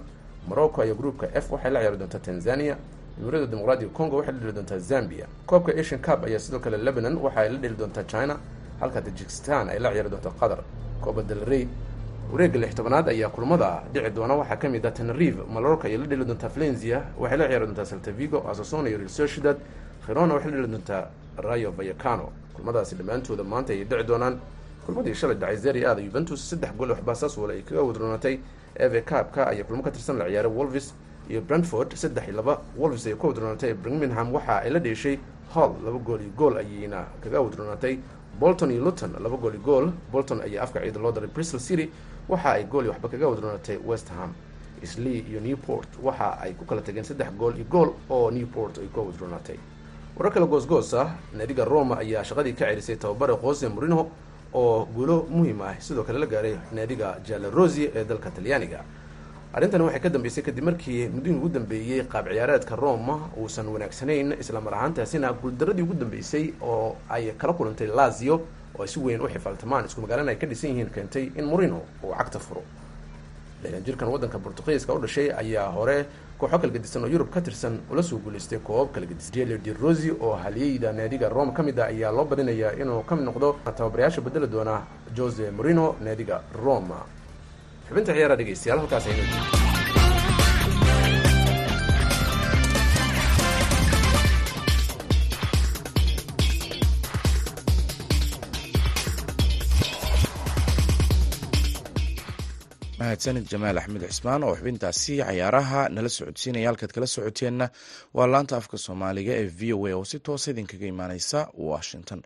morocco 0.49 0.85
iyo 0.85 0.95
gruubka 0.95 1.29
f 1.35 1.53
waxay 1.53 1.71
la 1.71 1.81
ciyaari 1.81 1.97
doontaa 1.99 2.19
tanzania 2.19 2.77
jumhuuriyadda 3.19 3.51
dimuqraadiga 3.51 3.91
congo 3.93 4.17
waxay 4.17 4.33
la 4.35 4.41
dheli 4.41 4.53
doontaa 4.53 4.79
zambia. 4.79 5.27
Koobka 5.47 5.73
asian 5.81 6.01
cup 6.01 6.25
ayaa 6.25 6.39
sidoo 6.39 6.59
kale 6.61 6.77
lebanon 6.77 7.17
waxa 7.17 7.41
ay 7.41 7.49
la 7.53 7.59
dheli 7.59 7.75
doontaa 7.77 8.05
china 8.05 8.37
halka 8.83 9.01
tajikistan 9.01 9.69
ay 9.71 9.79
la 9.79 9.91
ciyaari 9.95 10.11
doonta 10.11 10.31
qatar 10.41 10.59
kooba 11.01 11.23
dalrey 11.23 11.69
wareegga 12.33 12.59
lix 12.59 12.75
tobanaad 12.75 13.09
ayaa 13.09 13.29
kulmada 13.31 13.83
dhici 13.93 14.11
doona. 14.11 14.35
Waxaa 14.35 14.57
ka 14.57 14.69
mid 14.69 14.85
ah 14.87 14.91
tenerive 14.91 15.43
malorca 15.55 15.87
ayay 15.89 15.99
la 15.99 16.07
dheli 16.07 16.25
doontaa 16.25 16.49
valencia. 16.49 16.99
Waxay 17.19 17.39
la 17.39 17.47
ciyaari 17.49 17.67
doontaa 17.67 17.85
saltavigo 17.85 18.39
asasona 18.51 18.89
iyo 18.89 18.99
real 18.99 19.09
sociedad. 19.09 19.57
Khirona 20.07 20.35
waxay 20.35 20.51
la 20.51 20.57
dheli 20.57 20.69
doontaa 20.73 21.09
rayo 21.39 21.71
vallecano. 21.73 22.33
Kulmadaasi 22.55 22.95
dhammaantooda 22.97 23.45
maanta 23.45 23.73
ayay 23.73 23.85
dhici 23.85 24.05
doonaan. 24.05 24.39
Kulmadii 24.87 25.15
shalay 25.15 25.37
dhacay 25.37 25.57
zeri 25.57 25.85
aada 25.87 26.01
yuventus 26.01 26.41
saddex 26.51 26.73
gool 26.79 26.91
waxbaa 26.91 27.15
saswol 27.15 27.51
ay 27.51 27.63
kaga 27.63 27.83
wadroonatay 27.83 28.39
eve 28.77 29.03
cabka 29.05 29.47
ayaa 29.47 29.65
kulmo 29.65 29.83
ka 29.83 29.91
tirsan 29.91 30.19
la 30.19 30.25
ciyaaray 30.27 30.51
wolvis 30.51 30.95
iyo 31.31 31.41
brentford 31.41 31.95
saddex 31.95 32.25
iyo 32.27 32.37
laba. 32.37 32.59
Wolvis 32.77 33.07
ay 33.07 33.15
ka 33.15 33.27
wadroonatay 33.29 33.75
birmingham 33.75 34.33
waxa 34.33 34.63
ay 34.65 34.71
la 34.71 34.79
dheeshay 34.81 35.19
hall 35.55 35.75
laba 35.85 35.99
gool 35.99 36.21
iyo 36.21 36.33
gool 36.37 36.57
ayayna 36.57 37.05
kaga 37.23 37.41
wadroonatay 37.41 37.99
bolton 38.43 38.71
iyo 38.75 38.83
luton 38.85 39.11
laba 39.25 39.37
gool 39.37 39.55
iyo 39.55 39.63
gool. 39.63 39.87
Bolton 40.13 40.41
ayaa 40.47 40.63
afka 40.65 40.81
ciida 40.81 40.99
loo 41.01 41.13
daray 41.13 41.31
bristol 41.31 41.61
city 41.61 41.87
waxa 42.29 42.49
ay 42.57 42.65
gool 42.65 42.85
iyo 42.85 42.93
waxba 42.93 43.09
kaga 43.09 43.27
wadroonatay 43.29 43.79
west 43.87 44.09
ham. 44.17 44.31
Slee 44.93 45.23
iyo 45.31 45.41
newport 45.41 45.89
waxa 46.03 46.39
ay 46.43 46.53
ku 46.59 46.65
kala 46.65 46.83
tageen 46.83 47.05
saddex 47.05 47.31
gool 47.39 47.55
iyo 47.57 47.65
gool 47.71 47.91
oo 48.11 48.31
newport 48.31 48.79
ay 48.79 48.89
ka 48.95 49.01
wadroonatay 49.01 49.59
warar 50.17 50.33
kale 50.35 50.47
goosgoos 50.47 50.95
ah 50.95 51.09
naadiga 51.33 51.65
roma 51.65 51.99
ayaa 52.03 52.25
shaqadii 52.25 52.53
ka 52.59 52.67
celisay 52.67 52.97
tababare 52.97 53.35
jose 53.43 53.69
morino 53.69 54.11
oo 54.55 54.85
guulo 54.95 55.27
muhiim 55.31 55.61
ah. 55.63 55.75
Sidoo 55.79 56.03
kale 56.05 56.19
la 56.19 56.27
gaaray 56.27 56.57
naadiga 56.73 57.17
jalarosi 57.29 57.91
ee 57.95 58.05
dalka 58.05 58.31
talyaaniga 58.31 58.81
arrintani 59.57 59.85
waxay 59.85 60.01
ka 60.05 60.09
dambeysay 60.15 60.43
kadib 60.47 60.65
markii 60.65 61.09
muddooyin 61.15 61.39
ugu 61.39 61.49
dambeeyey 61.57 62.03
qaab 62.13 62.27
ciyaareedka 62.33 62.77
roma 62.77 63.17
uusan 63.41 63.67
wanaagsanayn 63.75 64.33
islamar 64.41 64.75
ahaantaasina 64.75 65.33
guuldaradii 65.43 65.83
ugu 65.83 65.95
dambeysay 65.95 66.53
oo 66.63 66.97
ay 67.11 67.33
kala 67.41 67.53
kulantay 67.53 67.87
lazio 67.87 68.41
oo 68.79 68.87
si 68.87 68.99
weyn 69.01 69.21
u 69.21 69.29
xifaaltamaan 69.29 69.85
isku 69.87 70.01
magaalana 70.01 70.31
ay 70.33 70.37
ka 70.39 70.47
dhisan 70.47 70.71
yihiin 70.71 70.91
keentay 70.91 71.31
in 71.37 71.45
morino 71.45 71.83
uu 72.03 72.15
cagta 72.19 72.39
furo. 72.39 72.63
Jirkan 73.87 74.09
waddanka 74.09 74.39
bortuqiiska 74.39 74.95
u 74.95 74.99
dhashay 74.99 75.31
ayaa 75.31 75.69
hore 75.71 76.07
kooxo 76.39 76.59
kala 76.59 76.73
gedisan 76.73 77.05
oo 77.05 77.09
yurub 77.09 77.31
ka 77.31 77.41
tirsan 77.41 77.79
ula 77.91 78.03
soo 78.03 78.19
guuleystay 78.19 78.59
koobab 78.59 78.95
kala 78.95 79.07
gedisan 79.07 79.33
jele 79.35 79.59
di 79.59 79.73
rosi 79.73 80.11
oo 80.11 80.33
haliyeyda 80.35 80.93
naadiga 80.93 81.29
rome 81.29 81.53
ka 81.53 81.63
mid 81.63 81.79
a 81.79 81.87
ayaa 81.87 82.11
loo 82.13 82.25
badinayaa 82.25 82.73
inuu 82.81 83.03
ka 83.05 83.15
mid 83.17 83.25
noqdo 83.25 83.57
tababarayaasha 83.65 84.21
bedeli 84.21 84.47
doona 84.49 84.83
jose 85.17 85.51
morino 85.51 85.95
naadiga 86.01 86.41
roma 86.65 87.05
xubinta 87.93 88.13
ciyaara 88.19 88.37
dhegeystayaal 88.41 88.81
halkaas 88.83 89.07
aynu 89.13 89.25
mahadsanid 103.01 103.47
jamaal 103.53 103.79
axmed 103.81 104.03
cismaan 104.11 104.45
oo 104.47 104.55
xubintaasi 104.59 105.15
cayaaraha 105.29 105.81
nala 105.95 106.09
socodsiinaya 106.17 106.69
halkaad 106.71 106.93
kala 106.97 107.07
socoteenna 107.17 107.67
waa 108.17 108.27
laanta 108.33 108.55
afka 108.61 108.77
soomaaliga 108.87 109.33
ee 109.41 109.49
v 109.59 109.73
o 109.77 109.87
a 109.87 109.95
oo 109.99 110.05
si 110.11 110.19
toosa 110.27 110.47
idinkaga 110.53 110.87
imaaneysa 110.95 111.39
washington. 111.71 112.21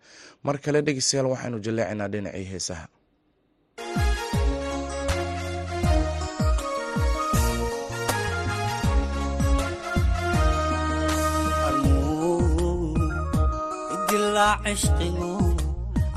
Mar 0.47 0.57
kale 0.65 0.79
dhegeystayaal 0.87 1.29
waxaynu 1.33 1.59
jaleecinaa 1.67 2.09
dhinacii 2.13 2.47
heesaha 2.53 2.85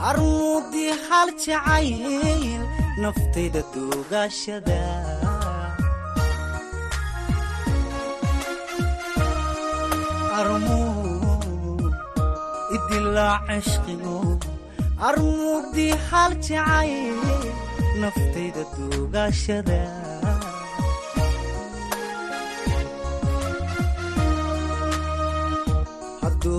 armuudii 0.09 0.91
hal 1.07 1.29
jacayl 1.45 2.61
naftayda 3.01 3.61
cishqigo 13.65 14.17
armuudii 15.09 15.93
hal 16.09 16.31
jacayl 16.47 17.17
naftayda 18.01 18.63
duugaashada 18.75 19.81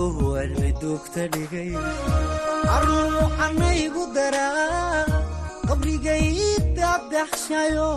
hadduu 0.01 0.33
cilmi 0.41 0.71
duugta 0.81 1.23
dhigay. 1.33 1.71
Arnu 2.77 3.01
anaygu 3.47 4.03
daraa 4.17 5.05
qabrigaydaadaxshayo 5.69 7.91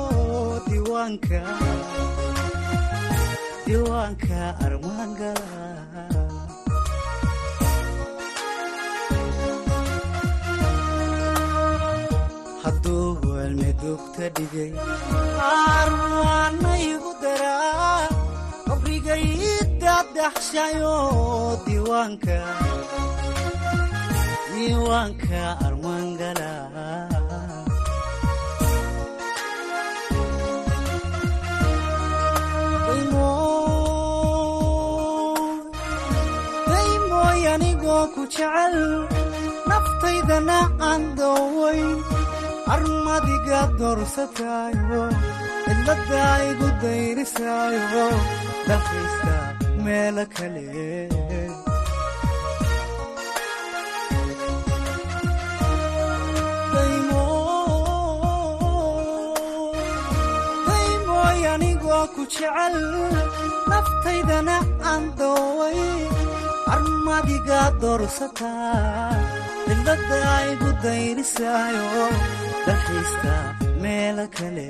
diiwaanka. 0.68 1.40
Diiwaanka 3.66 4.40
armaangala 4.66 5.62
hadduu 12.64 13.08
waalmedugta 13.30 14.26
dhigay. 14.38 14.72
Arwaanaygu 15.80 17.12
daraa 17.24 18.08
qabrigaydaadaxshayo 20.04 20.96
diiwaanka 21.66 22.38
diiwaanka 24.52 25.42
armaangala 25.68 26.52
daymooy 36.72 37.42
anigoo 37.54 38.06
ku 38.14 38.22
jecel 38.36 38.76
naftaydana 39.70 40.60
aan 40.90 41.04
doowayn 41.20 41.92
armadiga 42.74 43.62
doorsataayo 43.80 45.04
cidladaa 45.66 46.36
igu 46.52 46.68
dayrisaayo 46.84 48.08
dalkaysta 48.68 49.36
meelo 49.86 50.24
kale 50.36 50.64
daymooy 60.68 61.40
anigoo 61.54 62.06
ku 62.16 62.22
jecel 62.34 62.76
naftaydana 63.70 64.58
aan 64.92 65.04
dooway 65.20 65.80
armadiga 66.74 67.62
doorsataa 67.82 69.12
cidladaa 69.66 70.38
igu 70.54 70.70
dayrisaayo 70.84 71.86
kale 74.38 74.68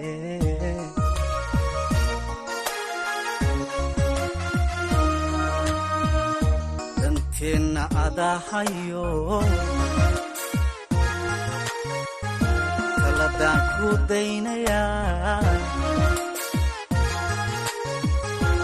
taladaan 13.01 13.61
ku 13.77 13.87
daynayaa 14.09 15.37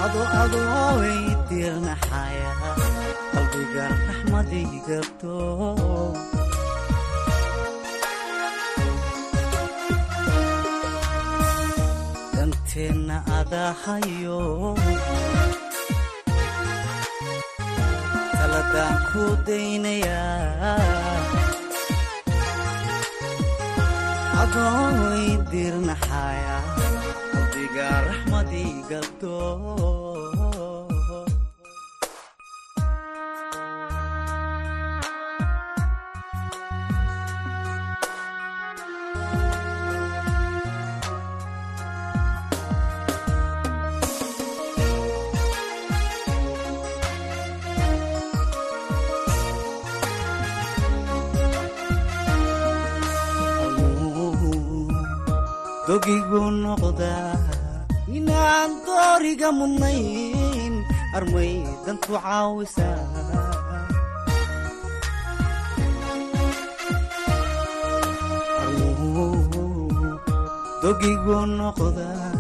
ado 0.04 0.22
adooway 0.42 1.20
diirnaxaya 1.50 2.52
qalbiga 3.34 3.86
raxmadigabto 4.08 5.36
danteenna 12.36 13.18
adahayo 13.40 14.40
taladaan 18.60 19.00
ku 19.16 19.24
daynayaa 19.48 20.76
adooway 24.42 25.28
diirnaxaya 25.52 26.58
qalbiga 27.32 27.88
raxmadigabto 28.08 29.36
dogigu 55.90 56.42
noqdaa 56.64 57.34
inaan 58.18 58.72
dooriga 58.86 59.50
mudnayn 59.60 60.74
armay 61.18 61.54
dantu 61.86 62.12
caawisaa 62.24 63.02
dogigu 70.82 71.38
noqdaa 71.58 72.32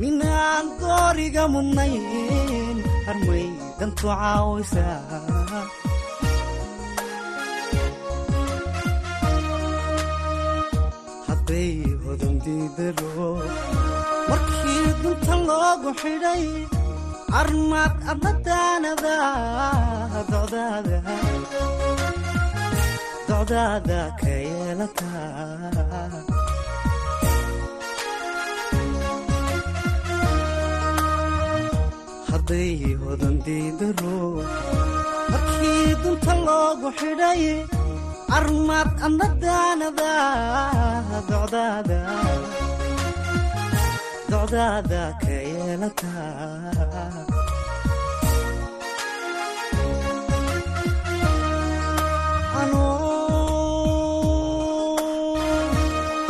minaan 0.00 0.66
dooriga 0.80 1.44
mudnayn 1.54 2.76
armay 3.10 3.46
dantu 3.78 4.06
caawisaa 4.18 5.20
hadday 11.28 11.72
markii 14.28 14.84
dunta 15.02 15.34
loogu 15.48 15.90
xidhay 16.00 16.44
armaad 17.40 17.94
adnadaanada 18.12 19.16
docdaada 23.28 24.00
ka 24.20 24.32
yeelataa 24.46 25.24
hadday 32.30 32.72
hodondiidaro 33.02 34.16
markii 35.32 35.86
dunta 36.02 36.34
loogu 36.46 36.88
xidhay 37.00 37.42
armaad 38.38 38.90
adnadaanada 39.06 40.12
docdaada 44.30 45.02
ka 45.22 45.34
yeelataa 45.50 47.14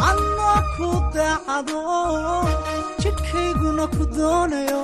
anoo 0.04 0.64
ku 0.76 0.88
daacado 1.14 1.80
jidhkayguna 3.02 3.84
ku 3.94 4.02
doonayo 4.16 4.80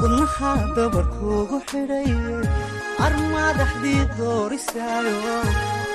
wadnaha 0.00 0.50
dabarkuugu 0.76 1.58
xidhay 1.68 2.10
armaadaxdii 3.06 4.02
doorisaayo 4.18 5.36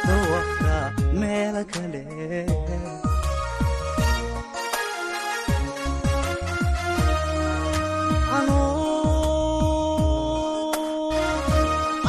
dawafka 0.08 0.76
meelo 1.20 1.64
kale. 1.74 2.02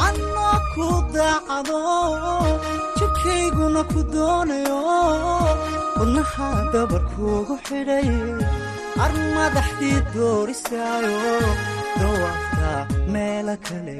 Anoo 0.01 0.55
ku 0.73 0.87
daacado 1.15 1.79
jidhkayguna 2.97 3.81
ku 3.91 3.99
doonayo. 4.13 4.79
Wadnaha 5.97 6.49
dabarkuugu 6.73 7.55
xidhay. 7.67 8.09
Armadaxdii 9.05 9.99
doorisaayo 10.13 11.35
dawafka 11.99 12.71
meelo 13.13 13.55
kale 13.67 13.99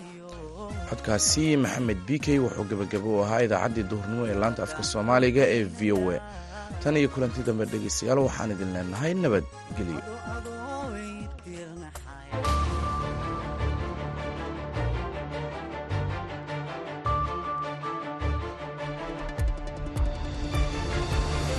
codkaasi 0.91 1.45
maxamed 1.63 1.99
b 2.07 2.19
k 2.25 2.37
wuxuu 2.43 2.65
gebagabo 2.71 3.09
u 3.17 3.23
ahaa 3.25 3.41
idaacaddii 3.47 3.85
duhurnimo 3.91 4.23
ee 4.31 4.37
laanta 4.43 4.61
afka 4.67 4.83
soomaaliga 4.91 5.43
ee 5.55 5.63
v 5.77 5.91
o 5.97 5.99
a. 6.15 6.19
Tan 6.83 6.95
iyo 6.99 7.09
kulanti 7.13 7.41
dambe 7.47 7.65
dhegeystayaal 7.71 8.19
waxaan 8.27 8.51
idin 8.55 8.71
leenahay 8.75 9.13
nabadgelyo 9.23 10.01